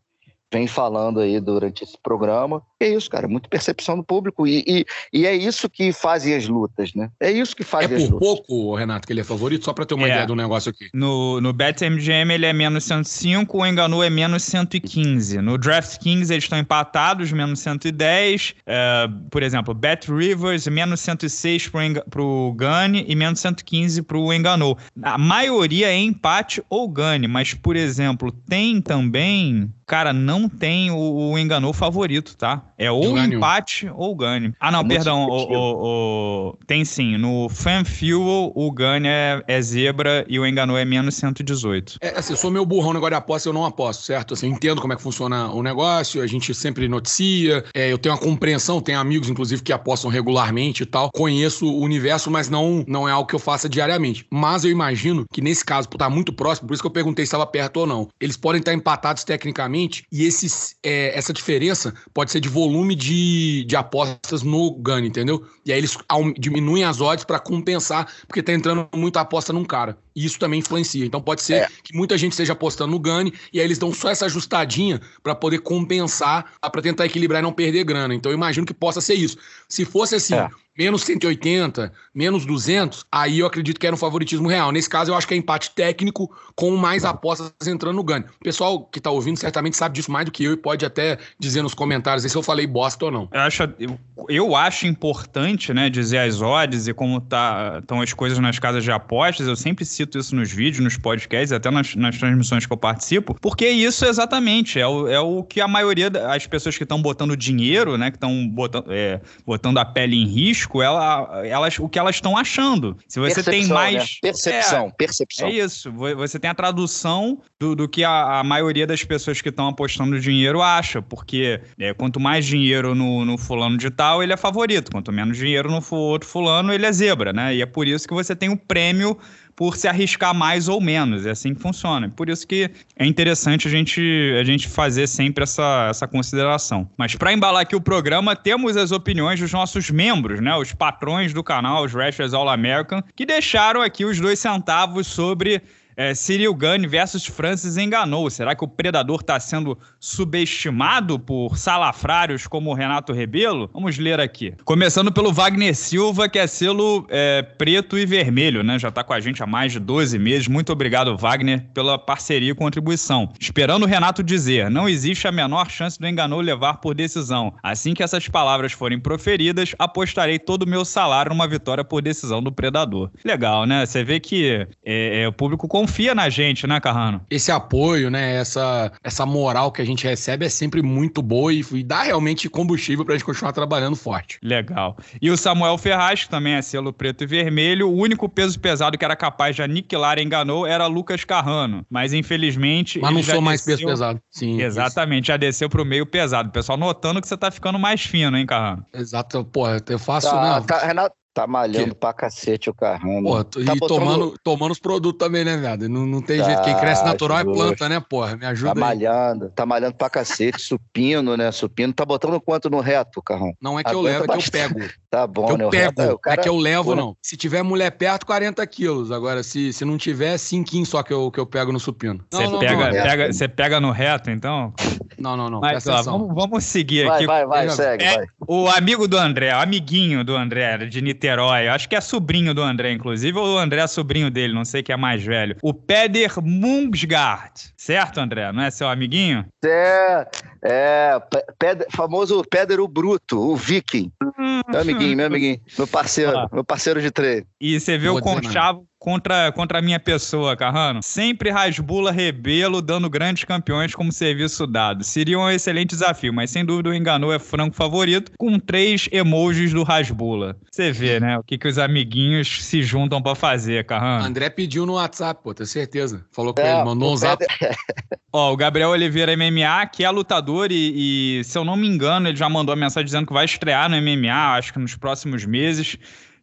[0.52, 2.62] vem falando aí durante esse programa.
[2.80, 4.46] É isso, cara, muito percepção do público.
[4.46, 7.10] E, e, e é isso que fazem as lutas, né?
[7.20, 8.16] É isso que faz é as lutas.
[8.16, 10.10] É por pouco, Renato, que ele é favorito, só para ter uma é.
[10.10, 10.88] ideia do negócio aqui.
[10.94, 15.42] No, no BetMGM ele é menos 105, o Enganu é menos 115.
[15.42, 18.54] No DraftKings eles estão empatados, menos 110.
[18.66, 21.70] É, por exemplo, Bet Rivers, menos 106
[22.08, 24.76] para o Gane e menos 115 para o Enganu.
[25.02, 31.30] A maioria é empate ou Gane, mas, por exemplo, tem também Cara, não tem o,
[31.32, 32.62] o enganou favorito, tá?
[32.76, 34.54] É ou empate ou ganho.
[34.60, 35.24] Ah, não, é perdão.
[35.24, 37.16] O, o, o, tem sim.
[37.16, 41.96] No FanFuel, o ganho é, é, zebra e o enganou é menos 118.
[42.02, 44.34] É, assim, eu sou meu burrão no negócio de aposta, eu não aposto, certo?
[44.34, 48.14] Assim, entendo como é que funciona o negócio, a gente sempre noticia, é, eu tenho
[48.14, 51.10] uma compreensão, tenho amigos, inclusive, que apostam regularmente e tal.
[51.12, 54.26] Conheço o universo, mas não, não é algo que eu faça diariamente.
[54.30, 57.24] Mas eu imagino que nesse caso, por estar muito próximo, por isso que eu perguntei
[57.24, 59.77] se estava perto ou não, eles podem estar empatados tecnicamente
[60.10, 65.46] e esses, é, essa diferença pode ser de volume de, de apostas no Gun, entendeu?
[65.64, 65.96] E aí eles
[66.38, 69.96] diminuem as odds para compensar, porque tá entrando muita aposta num cara.
[70.18, 71.06] E isso também influencia.
[71.06, 71.68] Então pode ser é.
[71.84, 75.32] que muita gente esteja apostando no Gani e aí eles dão só essa ajustadinha para
[75.32, 78.12] poder compensar, para tentar equilibrar e não perder grana.
[78.16, 79.38] Então eu imagino que possa ser isso.
[79.68, 84.48] Se fosse assim, é menos 180, menos 200, aí eu acredito que era um favoritismo
[84.48, 84.70] real.
[84.70, 88.24] Nesse caso, eu acho que é empate técnico com mais apostas entrando no ganho.
[88.40, 91.18] O pessoal que tá ouvindo certamente sabe disso mais do que eu e pode até
[91.36, 93.28] dizer nos comentários se eu falei bosta ou não.
[93.32, 98.12] Eu acho, eu, eu acho importante, né, dizer as odds e como tá, estão as
[98.12, 99.48] coisas nas casas de apostas.
[99.48, 103.36] Eu sempre cito isso nos vídeos, nos podcasts, até nas, nas transmissões que eu participo,
[103.40, 107.36] porque isso exatamente é o, é o que a maioria das pessoas que estão botando
[107.36, 111.98] dinheiro, né, que estão botando, é, botando a pele em risco, ela, elas, o que
[111.98, 112.96] elas estão achando.
[113.06, 113.94] Se você percepção, tem mais.
[113.94, 114.06] Né?
[114.22, 115.48] Percepção, é, percepção.
[115.48, 115.92] É isso.
[115.92, 120.18] Você tem a tradução do, do que a, a maioria das pessoas que estão apostando
[120.20, 121.02] dinheiro acha.
[121.02, 124.90] Porque é, quanto mais dinheiro no, no fulano de tal, ele é favorito.
[124.90, 127.54] Quanto menos dinheiro no outro fulano, ele é zebra, né?
[127.54, 129.18] E é por isso que você tem o prêmio
[129.58, 131.26] por se arriscar mais ou menos.
[131.26, 132.08] É assim que funciona.
[132.08, 134.00] Por isso que é interessante a gente,
[134.40, 136.88] a gente fazer sempre essa, essa consideração.
[136.96, 140.54] Mas para embalar aqui o programa, temos as opiniões dos nossos membros, né?
[140.54, 145.60] Os patrões do canal, os Rashers All American, que deixaram aqui os dois centavos sobre
[145.98, 146.56] é, Cyril
[146.88, 148.30] versus Francis enganou.
[148.30, 153.68] Será que o Predador está sendo subestimado por salafrários como o Renato Rebelo?
[153.74, 154.54] Vamos ler aqui.
[154.64, 158.78] Começando pelo Wagner Silva, que é selo é, preto e vermelho, né?
[158.78, 160.46] Já está com a gente há mais de 12 meses.
[160.46, 163.32] Muito obrigado, Wagner, pela parceria e contribuição.
[163.40, 167.54] Esperando o Renato dizer, não existe a menor chance do enganou levar por decisão.
[167.60, 172.40] Assim que essas palavras forem proferidas, apostarei todo o meu salário numa vitória por decisão
[172.40, 173.10] do Predador.
[173.24, 173.84] Legal, né?
[173.84, 177.20] Você vê que é, é, o público confia na gente, né, Carrano?
[177.30, 181.64] Esse apoio, né, essa, essa moral que a gente recebe é sempre muito boa e,
[181.72, 184.38] e dá realmente combustível pra gente continuar trabalhando forte.
[184.42, 184.96] Legal.
[185.20, 188.98] E o Samuel Ferraz, que também é selo preto e vermelho, o único peso pesado
[188.98, 191.84] que era capaz de aniquilar e enganou era Lucas Carrano.
[191.88, 193.00] Mas infelizmente.
[193.00, 194.20] Mas não sou mais peso pesado.
[194.30, 194.60] Sim.
[194.60, 195.32] Exatamente, isso.
[195.32, 196.50] já desceu pro meio pesado.
[196.50, 198.84] O pessoal notando que você tá ficando mais fino, hein, Carrano?
[198.92, 200.30] Exato, pô, eu faço.
[200.30, 200.66] Tá, né?
[200.66, 202.00] tá, Renato, Tá malhando que?
[202.00, 203.22] pra cacete o Carrano.
[203.22, 203.86] Porra, tá e botando...
[203.86, 205.88] tomando, tomando os produtos também, né, viado?
[205.88, 206.62] Não, não tem tá, jeito.
[206.62, 208.36] Quem cresce natural é planta, né, porra?
[208.36, 208.80] Me ajuda Tá aí.
[208.80, 210.60] malhando, tá malhando pra cacete.
[210.60, 211.52] supino, né?
[211.52, 211.92] Supino.
[211.92, 213.52] Tá botando quanto no reto, Carrão?
[213.62, 214.80] Não é que eu levo, é que eu pego.
[215.10, 215.64] Tá bom, que eu né?
[215.64, 216.02] Eu pego.
[216.02, 216.34] Reto, cara...
[216.34, 217.16] É que eu levo, não.
[217.22, 219.10] Se tiver mulher perto, 40 quilos.
[219.10, 222.22] Agora, se, se não tiver, 5 só que eu, que eu pego no supino.
[222.30, 224.74] Você pega, pega, você pega no reto, então?
[225.18, 225.60] Não, não, não.
[225.60, 227.26] Mas, ó, vamos, vamos seguir vai, aqui.
[227.26, 228.26] Vai, vai, segue, é, vai.
[228.46, 232.62] O amigo do André, o amiguinho do André, de Niterói, acho que é sobrinho do
[232.62, 235.56] André, inclusive, ou o André é sobrinho dele, não sei quem é mais velho.
[235.62, 238.52] O Peder Mungsgaard, certo, André?
[238.52, 239.44] Não é seu amiguinho?
[239.64, 240.26] É,
[240.62, 241.20] é
[241.58, 244.12] Peder, famoso Peder o Bruto, o Viking.
[244.22, 246.48] Hum, meu amiguinho, meu amiguinho, meu parceiro, ah.
[246.52, 247.46] meu parceiro de treino.
[247.60, 251.02] E você vê Vou o Conchavo contra, contra a minha pessoa, Carrano.
[251.02, 255.04] Sempre rasbula Rebelo dando grandes campeões como serviço dado.
[255.04, 259.72] Seria um excelente desafio, mas sem dúvida o Enganou é franco favorito, com três emojis
[259.72, 260.56] do rasbula.
[260.70, 264.24] Você vê, né, o que, que os amiguinhos se juntam para fazer, Carrano.
[264.24, 266.24] André pediu no WhatsApp, pô, tenho certeza.
[266.32, 267.44] Falou com é, ele, mandou um zap.
[268.32, 272.28] Ó, o Gabriel Oliveira MMA, que é lutador e, e, se eu não me engano,
[272.28, 275.46] ele já mandou a mensagem dizendo que vai estrear no MMA, acho que nos próximos
[275.46, 275.96] meses.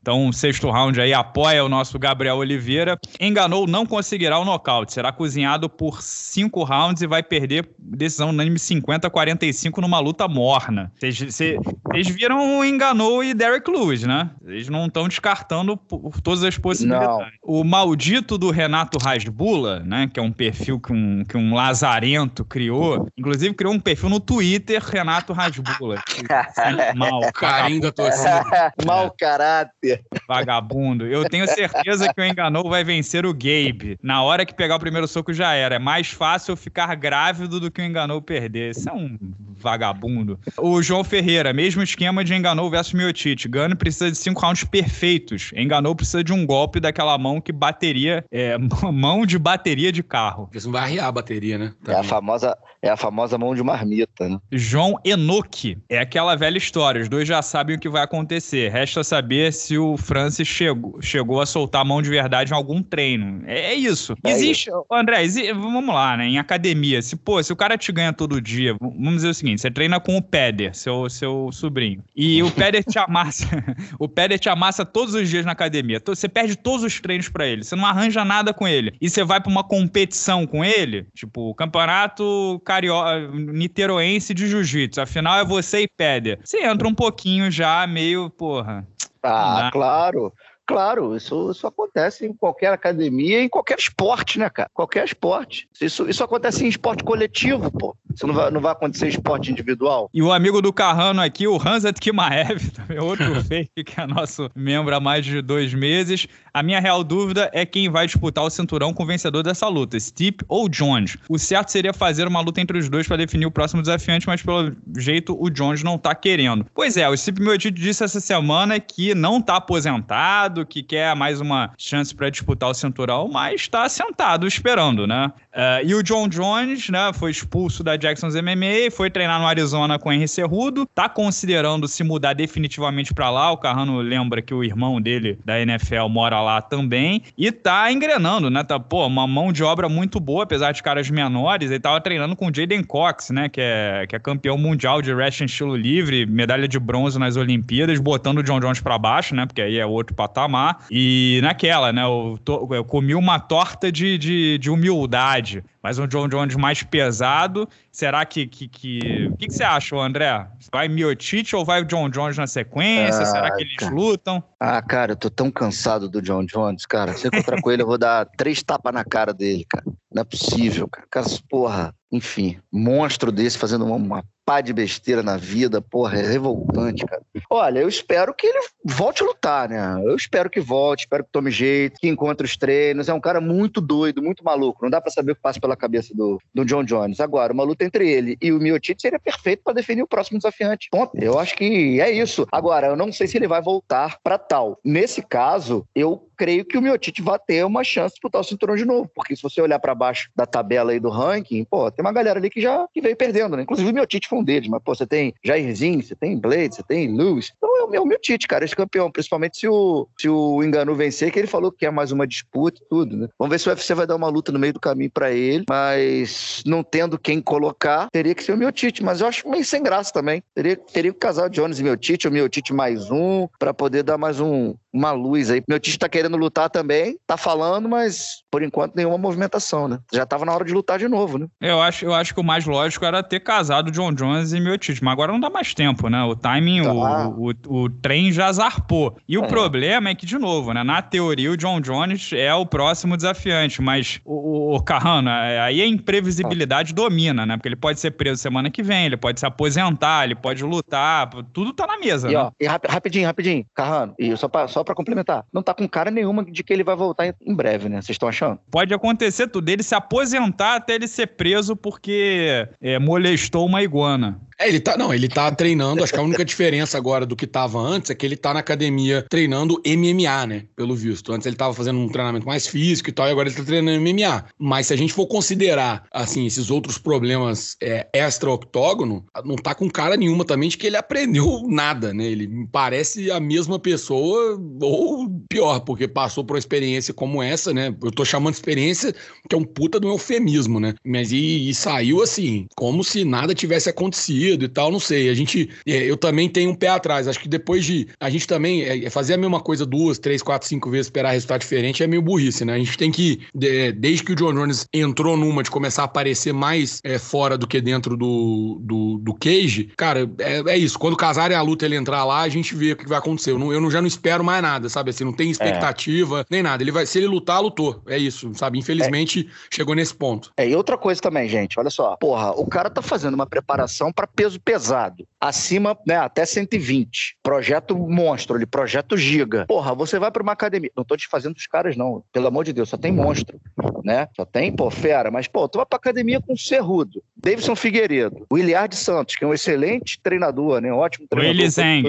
[0.05, 2.95] Então, sexto round aí apoia o nosso Gabriel Oliveira.
[3.19, 4.93] Enganou, não conseguirá o nocaute.
[4.93, 10.27] Será cozinhado por cinco rounds e vai perder decisão unânime 50 a 45 numa luta
[10.27, 10.91] morna.
[11.01, 14.29] Vocês viram o Enganou e Derek Lewis, né?
[14.45, 17.17] Eles não estão descartando por todas as possibilidades.
[17.17, 17.25] Não.
[17.41, 20.07] O maldito do Renato Rasbula, né?
[20.13, 23.09] Que é um perfil que um, que um lazarento criou.
[23.17, 25.95] Inclusive, criou um perfil no Twitter, Renato Rasbula.
[26.95, 27.21] Mal.
[27.33, 28.71] Carinho da torcida.
[28.85, 29.94] Mau caráter.
[30.27, 31.05] Vagabundo.
[31.05, 33.97] Eu tenho certeza que o Enganou vai vencer o Gabe.
[34.01, 35.75] Na hora que pegar o primeiro soco já era.
[35.75, 38.71] É mais fácil ficar grávido do que o Enganou perder.
[38.71, 39.17] Isso é um
[39.57, 40.39] vagabundo.
[40.57, 43.47] O João Ferreira, mesmo esquema de Enganou versus Miotite.
[43.47, 45.51] Gano precisa de cinco rounds perfeitos.
[45.55, 48.23] Enganou precisa de um golpe daquela mão que bateria.
[48.31, 48.57] É,
[48.91, 50.49] mão de bateria de carro.
[50.53, 51.73] Isso não vai arriar a bateria, né?
[51.83, 54.39] Tá é a famosa é a famosa mão de marmita, né?
[54.51, 55.77] João Enoque.
[55.89, 57.01] É aquela velha história.
[57.01, 58.71] Os dois já sabem o que vai acontecer.
[58.71, 62.81] Resta saber se o Francis chegou, chegou a soltar a mão de verdade em algum
[62.81, 63.43] treino.
[63.45, 64.15] É, é isso.
[64.23, 64.85] É existe, isso.
[64.91, 66.25] André, existe, vamos lá, né?
[66.25, 69.61] Em academia, se, pô, se o cara te ganha todo dia, vamos dizer o seguinte:
[69.61, 72.03] você treina com o Peder, seu, seu sobrinho.
[72.15, 73.47] E o Peder te amassa.
[73.99, 76.01] o Peder te amassa todos os dias na academia.
[76.05, 77.63] Você perde todos os treinos para ele.
[77.63, 78.93] Você não arranja nada com ele.
[78.99, 85.01] E você vai para uma competição com ele, tipo, o campeonato carioca, niteroense de jiu-jitsu.
[85.01, 86.39] Afinal, é você e Péder.
[86.43, 88.85] Você entra um pouquinho já meio, porra.
[89.25, 90.33] Ah, claro.
[90.67, 94.69] Claro, isso, isso acontece em qualquer academia, em qualquer esporte, né, cara?
[94.73, 95.69] Qualquer esporte.
[95.79, 97.95] Isso, isso acontece em esporte coletivo, pô.
[98.15, 100.09] Isso não vai, não vai acontecer esporte individual.
[100.13, 104.49] E o amigo do Carrano aqui, o Hanzat Kimaev, também outro fake, que é nosso
[104.55, 106.27] membro há mais de dois meses.
[106.53, 109.99] A minha real dúvida é quem vai disputar o cinturão com o vencedor dessa luta,
[109.99, 111.17] Stipe ou Jones.
[111.27, 114.41] O certo seria fazer uma luta entre os dois para definir o próximo desafiante, mas
[114.41, 116.65] pelo jeito o Jones não tá querendo.
[116.73, 121.41] Pois é, o Stipe Miocic disse essa semana que não tá aposentado, que quer mais
[121.41, 125.33] uma chance para disputar o cinturão, mas tá sentado esperando, né?
[125.53, 129.97] Uh, e o John Jones, né, foi expulso da Jackson's MMA, foi treinar no Arizona
[129.97, 133.51] com Henry Cerrudo, tá considerando se mudar definitivamente para lá.
[133.51, 138.51] O Carrano lembra que o irmão dele da NFL mora lá também e tá engrenando,
[138.51, 138.63] né?
[138.63, 141.71] Tá, pô, uma mão de obra muito boa, apesar de caras menores.
[141.71, 145.11] Ele tava treinando com o Jaden Cox, né, que é, que é campeão mundial de
[145.11, 149.47] wrestling estilo livre, medalha de bronze nas Olimpíadas, botando o John Jones para baixo, né,
[149.47, 150.85] porque aí é outro patamar.
[150.91, 152.39] E naquela, né, eu,
[152.69, 157.69] eu comi uma torta de, de, de humildade mas um John Jones mais pesado.
[157.91, 158.45] Será que.
[158.45, 160.47] O que, que, que, que, você acha, André?
[160.71, 163.21] Vai Miotite ou vai o John Jones na sequência?
[163.21, 163.93] Ah, Será que eles cara.
[163.93, 164.43] lutam?
[164.59, 167.13] Ah, cara, eu tô tão cansado do John Jones, cara.
[167.13, 169.85] Se eu encontrar com ele, eu vou dar três tapas na cara dele, cara.
[170.11, 171.05] Não é possível, cara.
[171.07, 176.21] cara porra, enfim, monstro desse fazendo uma, uma pá de besteira na vida, porra, é
[176.21, 177.21] revoltante, cara.
[177.49, 180.01] Olha, eu espero que ele volte a lutar, né?
[180.05, 183.09] Eu espero que volte, espero que tome jeito, que encontre os treinos.
[183.09, 184.83] É um cara muito doido, muito maluco.
[184.83, 187.19] Não dá para saber o que passa pela cabeça do, do John Jones.
[187.19, 190.89] Agora, uma luta entre ele e o Miotite seria perfeito para definir o próximo desafiante.
[190.91, 191.11] Ponto.
[191.15, 192.47] Eu acho que é isso.
[192.51, 194.79] Agora, eu não sei se ele vai voltar para tal.
[194.83, 198.75] Nesse caso, eu creio que o Miotite vai ter uma chance de disputar o cinturão
[198.75, 202.03] de novo, porque se você olhar para baixo da tabela aí do ranking, pô, tem
[202.03, 203.63] uma galera ali que já que veio perdendo, né?
[203.63, 206.83] Inclusive o Miotite foi um deles, mas pô, você tem Jairzinho, você tem Blade, você
[206.83, 207.51] tem Lewis.
[207.57, 211.31] Então é o meu Miotite, cara, esse campeão, principalmente se o se o Engano vencer,
[211.31, 213.27] que ele falou que é mais uma disputa e tudo, né?
[213.37, 215.65] Vamos ver se o UFC vai dar uma luta no meio do caminho para ele,
[215.69, 219.81] mas não tendo quem colocar, teria que ser o Miotite, mas eu acho meio sem
[219.81, 220.43] graça também.
[220.53, 224.17] Teria, teria que casar o Jones e Miotite, o Miotite mais um, para poder dar
[224.17, 225.61] mais um, uma luz aí.
[225.67, 229.99] Meu Tite tá querendo lutar também, tá falando, mas por enquanto nenhuma movimentação, né?
[230.13, 231.47] Já tava na hora de lutar de novo, né?
[231.59, 234.77] Eu acho, eu acho que o mais lógico era ter casado John Jones e meu
[234.77, 236.23] Tite, mas agora não dá mais tempo, né?
[236.23, 237.27] O timing, tá.
[237.27, 239.17] o, o, o, trem já zarpou.
[239.27, 239.39] E é.
[239.39, 240.85] o problema é que, de novo, né?
[240.85, 245.81] Na teoria, o John Jones é o próximo desafiante, mas o, o Carrano, é, aí
[245.81, 246.95] a imprevisibilidade ah.
[246.95, 247.57] domina, né?
[247.57, 251.29] Porque ele pode ser preso semana que vem, ele pode se aposentar, ele pode lutar,
[251.51, 252.39] tudo tá na mesa, e, né?
[252.39, 256.09] Ó, e rapidinho, rapidinho, Carrano, e só pra, só para complementar, não tá com cara
[256.09, 257.97] nenhuma de que ele vai voltar em breve, né?
[257.97, 258.44] Vocês estão achando?
[258.69, 264.39] Pode acontecer tudo, ele se aposentar até ele ser preso porque é, molestou uma iguana.
[264.57, 267.45] É, ele tá, não, ele tá treinando, acho que a única diferença agora do que
[267.45, 271.33] tava antes é que ele tá na academia treinando MMA, né, pelo visto.
[271.33, 273.99] Antes ele tava fazendo um treinamento mais físico e tal, e agora ele tá treinando
[273.99, 274.45] MMA.
[274.57, 279.89] Mas se a gente for considerar, assim, esses outros problemas é, extra-octógono, não tá com
[279.89, 285.29] cara nenhuma também de que ele aprendeu nada, né, ele parece a mesma pessoa, ou
[285.49, 289.13] pior, porque passou por uma experiência como essa, né, eu tô chamando de experiência
[289.47, 293.53] que é um puta do eufemismo, né, mas e, e saiu assim, como se nada
[293.53, 295.29] tivesse acontecido, e tal, não sei.
[295.29, 297.27] A gente, é, eu também tenho um pé atrás.
[297.27, 300.67] Acho que depois de a gente também é, fazer a mesma coisa duas, três, quatro,
[300.67, 302.73] cinco vezes, esperar resultado diferente é meio burrice, né?
[302.73, 306.05] A gente tem que, de, desde que o John Jones entrou numa de começar a
[306.05, 310.97] aparecer mais é, fora do que dentro do, do, do cage, cara, é, é isso.
[310.97, 313.51] Quando casarem a luta ele entrar lá, a gente vê o que vai acontecer.
[313.51, 315.11] Eu, não, eu já não espero mais nada, sabe?
[315.11, 316.45] Assim, não tem expectativa, é.
[316.49, 316.83] nem nada.
[316.83, 318.01] Ele vai, se ele lutar, lutou.
[318.07, 318.79] É isso, sabe?
[318.79, 320.51] Infelizmente, chegou nesse ponto.
[320.57, 322.15] É, e outra coisa também, gente, olha só.
[322.17, 327.37] Porra, o cara tá fazendo uma preparação para peso pesado, acima, né, até 120.
[327.43, 329.65] Projeto monstro ali, projeto giga.
[329.67, 330.91] Porra, você vai para uma academia.
[330.95, 332.23] Não tô te fazendo os caras, não.
[332.31, 333.59] Pelo amor de Deus, só tem monstro,
[334.03, 334.27] né?
[334.35, 335.31] Só tem, pô, fera.
[335.31, 339.43] Mas, pô, tu vai pra academia com o Cerrudo, Davidson Figueiredo, o Iliard Santos, que
[339.43, 340.91] é um excelente treinador, né?
[340.91, 341.55] Um ótimo treinador.
[341.55, 342.03] O Eliseng.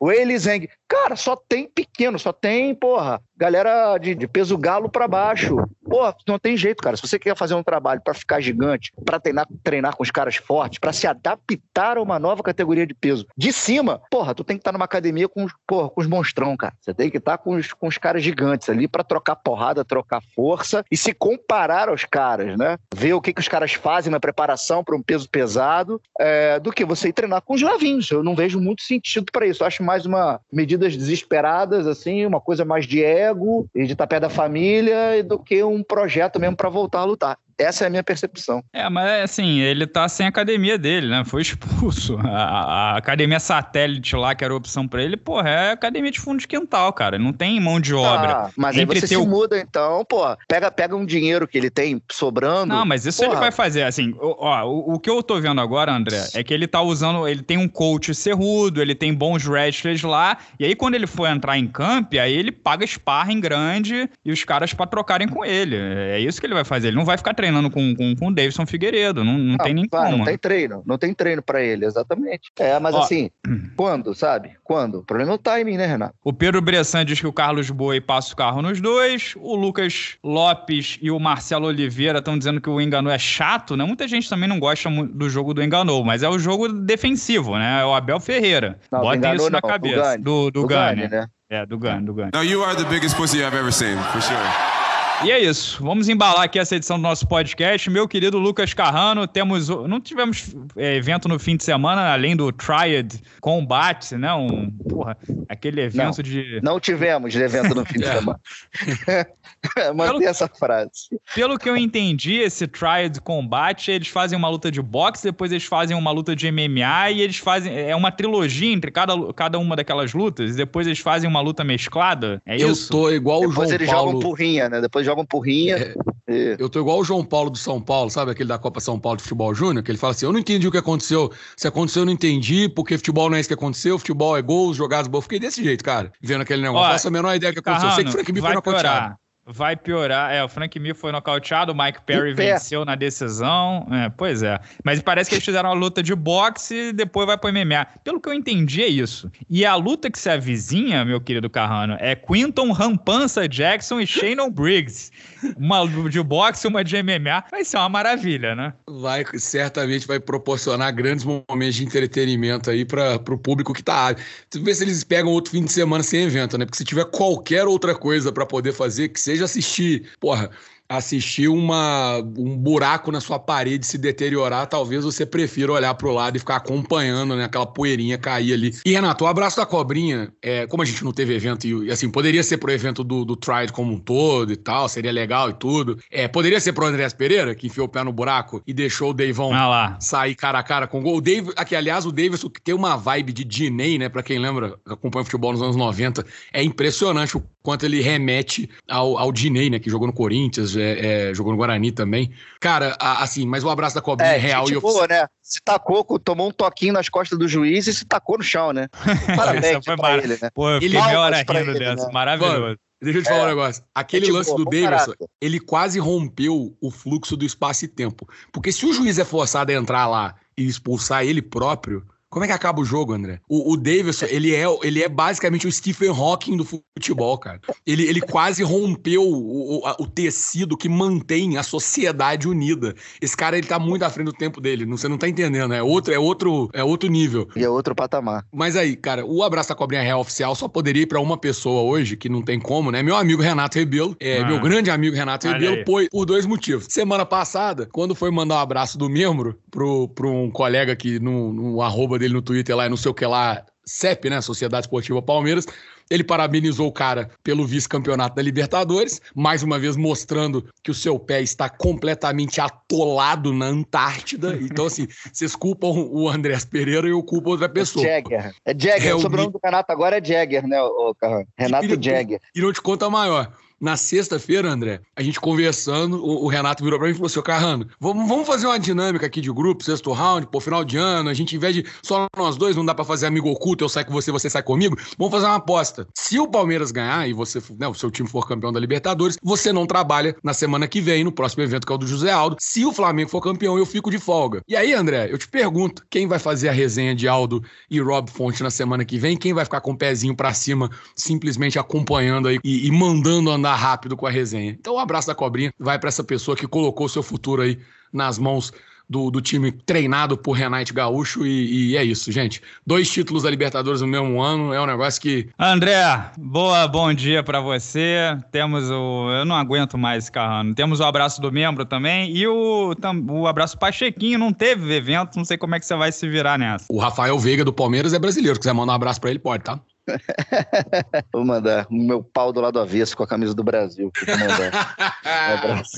[0.00, 0.68] O Eliseng.
[0.88, 5.56] Cara, só tem pequeno, só tem, porra, galera de, de peso galo para baixo.
[5.84, 6.96] Pô, não tem jeito, cara.
[6.96, 10.36] Se você quer fazer um trabalho para ficar gigante, para treinar, treinar com os caras
[10.36, 14.56] fortes, para se adaptar a uma nova categoria de peso de cima, porra, tu tem
[14.56, 16.74] que estar tá numa academia com, porra, com os monstrão, cara.
[16.80, 19.84] Você tem que estar tá com, os, com os caras gigantes ali para trocar porrada,
[19.84, 22.78] trocar força e se comparar aos caras, né?
[22.94, 26.72] Ver o que, que os caras fazem na preparação para um peso pesado, é, do
[26.72, 28.10] que você ir treinar com os lavinhos.
[28.10, 29.62] Eu não vejo muito sentido para isso.
[29.62, 34.06] Eu acho mais uma medidas desesperadas, assim, uma coisa mais de ego e de estar
[34.06, 37.38] perto da família do que um projeto mesmo para voltar a lutar.
[37.58, 38.62] Essa é a minha percepção.
[38.72, 41.24] É, mas assim, ele tá sem a academia dele, né?
[41.24, 42.18] Foi expulso.
[42.34, 46.18] A, a academia satélite lá, que era a opção para ele, porra, é academia de
[46.18, 47.18] fundo de quintal, cara.
[47.18, 48.32] Não tem mão de obra.
[48.32, 49.26] Ah, mas Entre aí você se o...
[49.26, 52.66] muda, então, pô, pega, pega um dinheiro que ele tem sobrando.
[52.74, 53.32] Não, mas isso porra.
[53.32, 53.82] ele vai fazer.
[53.82, 57.26] Assim, ó, o, o, que eu tô vendo agora, André, é que ele tá usando.
[57.28, 60.38] Ele tem um coach cerrudo, ele tem bons wrestlers lá.
[60.58, 64.42] E aí, quando ele for entrar em camp, aí ele paga sparring grande e os
[64.44, 65.76] caras pra trocarem com ele.
[65.76, 66.88] É isso que ele vai fazer.
[66.88, 69.22] Ele não vai ficar treinando com, com, com o Davidson Figueiredo.
[69.22, 70.18] Não, não, não tem nem claro, como.
[70.18, 70.82] Não tem treino.
[70.86, 72.50] Não tem treino para ele, exatamente.
[72.58, 73.30] É, mas ó, assim,
[73.76, 74.52] quando, sabe?
[74.64, 75.00] Quando?
[75.00, 76.14] O problema é o timing, né, Renato?
[76.24, 79.34] O Pedro Bressan diz que o Carlos Boi passa o carro nos dois.
[79.36, 83.84] O Lucas Lopes e o Marcelo Oliveira estão dizendo que o Enganou é chato, né?
[83.84, 87.82] Muita gente também não gosta do jogo do Enganou, mas é o jogo defensivo, né?
[87.82, 88.78] É o Abel Ferreira.
[88.90, 90.16] Não, Botem isso na não, cabeça.
[90.16, 91.26] Do, do, do Gane, né?
[91.50, 92.30] É, do Gane, do Gane.
[92.32, 94.83] Now you are the biggest pussy I've ever seen, for sure.
[95.22, 95.82] E é isso.
[95.82, 97.88] Vamos embalar aqui essa edição do nosso podcast.
[97.88, 99.68] Meu querido Lucas Carrano, temos.
[99.68, 104.34] Não tivemos é, evento no fim de semana, além do Triad Combat, né?
[104.34, 105.16] Um, porra,
[105.48, 106.60] aquele evento não, de.
[106.62, 108.40] Não tivemos evento no fim de semana.
[109.94, 111.08] Manter essa frase.
[111.34, 115.64] Pelo que eu entendi, esse Triad Combat, eles fazem uma luta de boxe, depois eles
[115.64, 117.74] fazem uma luta de MMA e eles fazem.
[117.74, 121.64] É uma trilogia entre cada, cada uma daquelas lutas, e depois eles fazem uma luta
[121.64, 122.42] mesclada.
[122.44, 122.88] É eu isso?
[122.88, 124.12] Eu tô igual depois o João eles Paulo.
[124.12, 124.80] jogam porrinha, né?
[124.80, 125.76] Depois jogam porrinha.
[125.76, 125.94] É,
[126.26, 126.56] e...
[126.58, 128.30] Eu tô igual o João Paulo do São Paulo, sabe?
[128.30, 130.66] Aquele da Copa São Paulo de Futebol Júnior, que ele fala assim: eu não entendi
[130.66, 131.30] o que aconteceu.
[131.54, 134.78] Se aconteceu, eu não entendi, porque futebol não é isso que aconteceu, futebol é gols,
[134.78, 135.24] jogadas boas.
[135.24, 136.86] Fiquei desse jeito, cara, vendo aquele negócio.
[136.86, 137.90] Não faço a menor ideia do que aconteceu.
[137.90, 139.16] Carrano, eu sei que o Frank Mir foi nocauteado.
[139.46, 140.32] Vai piorar.
[140.32, 143.86] É, o Frank Mir foi nocauteado, o Mike Perry venceu na decisão.
[143.90, 144.58] É, pois é.
[144.82, 147.86] Mas parece que eles fizeram uma luta de boxe e depois vai pro MMA.
[148.02, 149.30] Pelo que eu entendi, é isso.
[149.50, 154.50] E a luta que se avizinha, meu querido Carrano, é Quinton Rampança Jackson e Shannon
[154.50, 155.12] Briggs.
[155.56, 157.44] Uma de boxe uma de MMA.
[157.50, 158.72] Vai ser uma maravilha, né?
[158.88, 164.14] Vai, certamente vai proporcionar grandes momentos de entretenimento aí para o público que tá.
[164.50, 166.64] Tu vê se eles pegam outro fim de semana sem evento, né?
[166.64, 170.50] Porque se tiver qualquer outra coisa para poder fazer, que seja assistir, porra,
[170.88, 176.12] assistir uma, um buraco na sua parede se deteriorar, talvez você prefira olhar para o
[176.12, 178.74] lado e ficar acompanhando né, aquela poeirinha cair ali.
[178.84, 182.10] E, Renato, o abraço da cobrinha, é, como a gente não teve evento, e assim,
[182.10, 185.54] poderia ser pro evento do, do Tried como um todo e tal, seria legal e
[185.54, 185.98] tudo.
[186.10, 189.14] É, poderia ser pro Andrés Pereira, que enfiou o pé no buraco e deixou o
[189.14, 191.16] Deivão ah sair cara a cara com o gol.
[191.16, 194.08] O Dave, aqui, aliás, o Davidson tem uma vibe de Diney, né?
[194.08, 199.18] Pra quem lembra, acompanha futebol nos anos 90, é impressionante o quanto ele remete ao,
[199.18, 199.78] ao Diney, né?
[199.78, 202.30] Que jogou no Corinthians, é, é, jogou no Guarani também.
[202.60, 205.26] Cara, a, assim, mas o abraço da cobrinha é, é real e boa, né?
[205.42, 208.88] Se tacou, tomou um toquinho nas costas do juiz e se tacou no chão, né?
[209.36, 210.18] Parabéns foi pra mar...
[210.18, 210.50] ele, né?
[210.54, 212.06] Pô, eu fiquei meia hora rindo ele, dessa.
[212.06, 212.12] Né?
[212.12, 212.60] Maravilhoso.
[212.60, 213.48] Mano, Deixa eu te falar um é.
[213.48, 213.84] negócio.
[213.94, 218.26] Aquele lance boa, do Davidson, ele quase rompeu o fluxo do espaço e tempo.
[218.50, 222.02] Porque se o juiz é forçado a entrar lá e expulsar ele próprio,
[222.34, 223.38] como é que acaba o jogo, André?
[223.48, 227.60] O, o Davidson, ele é, ele é basicamente o Stephen Hawking do futebol, cara.
[227.86, 232.92] Ele, ele quase rompeu o, o, o, tecido que mantém a sociedade unida.
[233.22, 234.84] Esse cara, ele tá muito à frente do tempo dele.
[234.86, 235.78] Você não tá entendendo, né?
[235.78, 237.48] É outro, é outro, é outro nível.
[237.54, 238.44] E é outro patamar.
[238.52, 241.82] Mas aí, cara, o Abraço da Cobrinha Real Oficial só poderia ir pra uma pessoa
[241.82, 243.00] hoje, que não tem como, né?
[243.00, 244.46] Meu amigo Renato Rebelo, é, ah.
[244.46, 246.88] meu grande amigo Renato Rebelo, por, por dois motivos.
[246.90, 251.52] Semana passada, quando foi mandar um abraço do membro pro, pro um colega que no,
[251.52, 254.40] no arroba dele no Twitter lá, não sei o que lá, CEP, né?
[254.40, 255.66] Sociedade Esportiva Palmeiras.
[256.10, 261.18] Ele parabenizou o cara pelo vice-campeonato da Libertadores, mais uma vez mostrando que o seu
[261.18, 264.58] pé está completamente atolado na Antártida.
[264.74, 268.04] Então, assim, vocês culpam o Andrés Pereira e eu culpo outra pessoa.
[268.06, 268.54] É Jagger.
[268.64, 269.10] É Jagger.
[269.10, 271.14] É o sobrenome do Renato agora é Jagger, né, o
[271.56, 272.40] Renato e, Jagger.
[272.54, 273.52] E não te conta maior.
[273.80, 277.42] Na sexta-feira, André, a gente conversando, o, o, Renato virou pra mim e falou assim:
[277.42, 281.28] Carrano, vamos, vamos fazer uma dinâmica aqui de grupo, sexto round, pô, final de ano.
[281.28, 283.88] A gente, em vez de só nós dois, não dá para fazer amigo oculto, eu
[283.88, 284.96] saio com você, você sai comigo.
[285.18, 286.06] Vamos fazer uma aposta.
[286.14, 289.72] Se o Palmeiras ganhar e você, né, o seu time for campeão da Libertadores, você
[289.72, 292.56] não trabalha na semana que vem, no próximo evento que é o do José Aldo.
[292.60, 294.62] Se o Flamengo for campeão, eu fico de folga.
[294.68, 298.30] E aí, André, eu te pergunto: quem vai fazer a resenha de Aldo e Rob
[298.30, 299.36] Fonte na semana que vem?
[299.36, 303.76] Quem vai ficar com o pezinho para cima, simplesmente acompanhando aí e, e mandando andar
[303.76, 304.72] rápido com a resenha?
[304.72, 307.78] Então, um abraço da cobrinha vai para essa pessoa que colocou seu futuro aí
[308.12, 308.72] nas mãos
[309.08, 312.62] do, do time treinado por Renate Gaúcho e, e, é isso, gente.
[312.86, 315.48] Dois títulos da Libertadores no mesmo ano é um negócio que.
[315.58, 316.02] André,
[316.38, 318.36] boa, bom dia para você.
[318.50, 319.30] Temos o.
[319.30, 320.74] Eu não aguento mais carrano.
[320.74, 322.94] Temos o abraço do membro também e o,
[323.28, 324.38] o abraço Pachequinho.
[324.38, 326.86] Não teve evento, não sei como é que você vai se virar nessa.
[326.88, 328.54] O Rafael Veiga do Palmeiras é brasileiro.
[328.54, 329.78] Se quiser mandar um abraço para ele, pode, tá?
[331.32, 334.12] vou mandar o meu pau do lado avesso com a camisa do Brasil.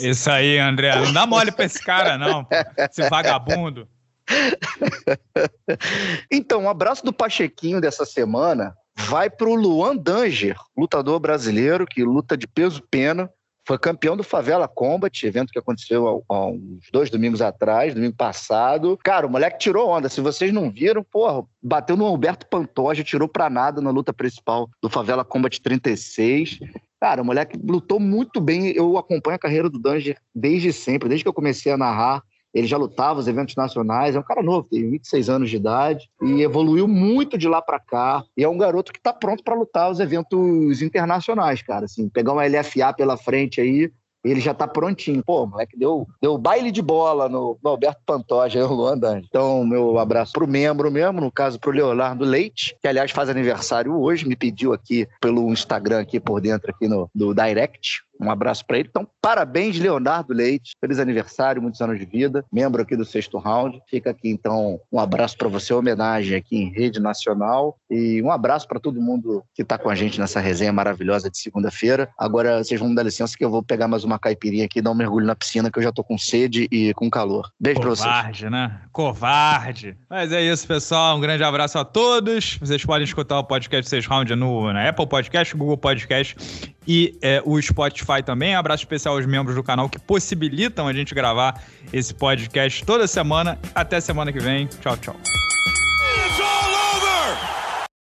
[0.00, 0.94] Um Isso aí, André.
[0.96, 2.46] Não dá mole pra esse cara, não.
[2.76, 3.88] Esse vagabundo.
[6.30, 12.02] então, um abraço do Pachequinho dessa semana vai para o Luan Danger, lutador brasileiro que
[12.02, 13.30] luta de peso pena.
[13.66, 18.96] Foi campeão do Favela Combat, evento que aconteceu há, uns dois domingos atrás, domingo passado.
[19.02, 20.08] Cara, o moleque tirou onda.
[20.08, 24.70] Se vocês não viram, porra, bateu no Alberto Pantoja, tirou pra nada na luta principal
[24.80, 26.60] do Favela Combat 36.
[27.00, 28.68] Cara, o moleque lutou muito bem.
[28.68, 32.22] Eu acompanho a carreira do Danger desde sempre, desde que eu comecei a narrar.
[32.56, 36.08] Ele já lutava os eventos nacionais, é um cara novo, tem 26 anos de idade
[36.22, 38.24] e evoluiu muito de lá para cá.
[38.34, 41.84] E é um garoto que está pronto para lutar os eventos internacionais, cara.
[41.84, 43.92] Assim, pegar uma LFA pela frente aí,
[44.24, 45.22] ele já tá prontinho.
[45.22, 48.98] Pô, moleque deu, deu baile de bola no, no Alberto Pantoja, o Luan.
[49.18, 53.94] Então, meu abraço pro membro mesmo, no caso pro Leonardo Leite, que aliás faz aniversário
[54.00, 58.64] hoje, me pediu aqui pelo Instagram aqui por dentro aqui no do Direct, um abraço
[58.66, 58.88] para ele.
[58.88, 60.72] Então, parabéns, Leonardo Leite.
[60.80, 62.44] Feliz aniversário, muitos anos de vida.
[62.52, 63.80] Membro aqui do sexto round.
[63.88, 67.76] Fica aqui, então, um abraço para você, homenagem aqui em rede nacional.
[67.90, 71.38] E um abraço para todo mundo que está com a gente nessa resenha maravilhosa de
[71.38, 72.08] segunda-feira.
[72.18, 74.82] Agora, vocês vão me dar licença que eu vou pegar mais uma caipirinha aqui e
[74.82, 77.50] dar um mergulho na piscina, que eu já tô com sede e com calor.
[77.60, 78.06] Beijo para vocês.
[78.06, 78.80] Covarde, né?
[78.92, 79.96] Covarde.
[80.08, 81.16] Mas é isso, pessoal.
[81.16, 82.58] Um grande abraço a todos.
[82.58, 87.42] Vocês podem escutar o podcast Seis Round no, na Apple Podcast, Google Podcast e é,
[87.44, 88.54] o Spotify também.
[88.54, 91.62] Abraço especial aos membros do canal que possibilitam a gente gravar
[91.92, 93.58] esse podcast toda semana.
[93.74, 94.66] Até semana que vem.
[94.66, 95.16] Tchau, tchau.